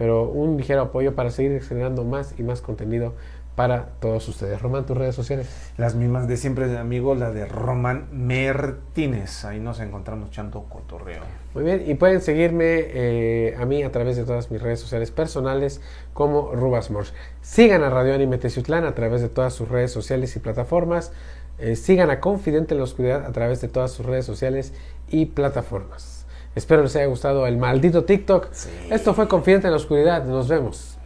pero 0.00 0.22
un 0.24 0.56
ligero 0.56 0.80
apoyo 0.80 1.14
para 1.14 1.30
seguir 1.30 1.60
generando 1.60 2.04
más 2.04 2.34
y 2.38 2.42
más 2.42 2.62
contenido 2.62 3.12
para 3.54 3.90
todos 4.00 4.26
ustedes. 4.28 4.62
Román, 4.62 4.86
tus 4.86 4.96
redes 4.96 5.14
sociales. 5.14 5.46
Las 5.76 5.94
mismas 5.94 6.26
de 6.26 6.38
siempre, 6.38 6.74
amigo, 6.78 7.14
la 7.14 7.32
de 7.32 7.44
Román 7.44 8.08
Martínez. 8.10 9.44
Ahí 9.44 9.60
nos 9.60 9.78
encontramos 9.78 10.30
echando 10.30 10.62
cotorreo. 10.70 11.20
Muy 11.52 11.64
bien, 11.64 11.84
y 11.86 11.96
pueden 11.96 12.22
seguirme 12.22 12.64
eh, 12.64 13.54
a 13.60 13.66
mí 13.66 13.82
a 13.82 13.92
través 13.92 14.16
de 14.16 14.24
todas 14.24 14.50
mis 14.50 14.62
redes 14.62 14.80
sociales 14.80 15.10
personales 15.10 15.82
como 16.14 16.54
Rubas 16.54 16.90
Morse. 16.90 17.12
Sigan 17.42 17.82
a 17.82 17.90
Radio 17.90 18.14
Anime 18.14 18.38
Teciutlán 18.38 18.86
a 18.86 18.94
través 18.94 19.20
de 19.20 19.28
todas 19.28 19.52
sus 19.52 19.68
redes 19.68 19.92
sociales 19.92 20.34
y 20.34 20.38
plataformas. 20.38 21.12
Eh, 21.58 21.76
sigan 21.76 22.08
a 22.08 22.20
Confidente 22.20 22.72
en 22.72 22.78
la 22.78 22.84
Oscuridad 22.84 23.26
a 23.26 23.32
través 23.32 23.60
de 23.60 23.68
todas 23.68 23.92
sus 23.92 24.06
redes 24.06 24.24
sociales 24.24 24.72
y 25.10 25.26
plataformas. 25.26 26.19
Espero 26.54 26.82
les 26.82 26.96
haya 26.96 27.06
gustado 27.06 27.46
el 27.46 27.56
maldito 27.56 28.04
TikTok. 28.04 28.48
Esto 28.90 29.14
fue 29.14 29.28
Confidente 29.28 29.68
en 29.68 29.72
la 29.72 29.76
Oscuridad. 29.76 30.24
Nos 30.24 30.48
vemos 30.48 30.98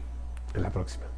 en 0.55 0.63
la 0.63 0.71
próxima. 0.71 1.14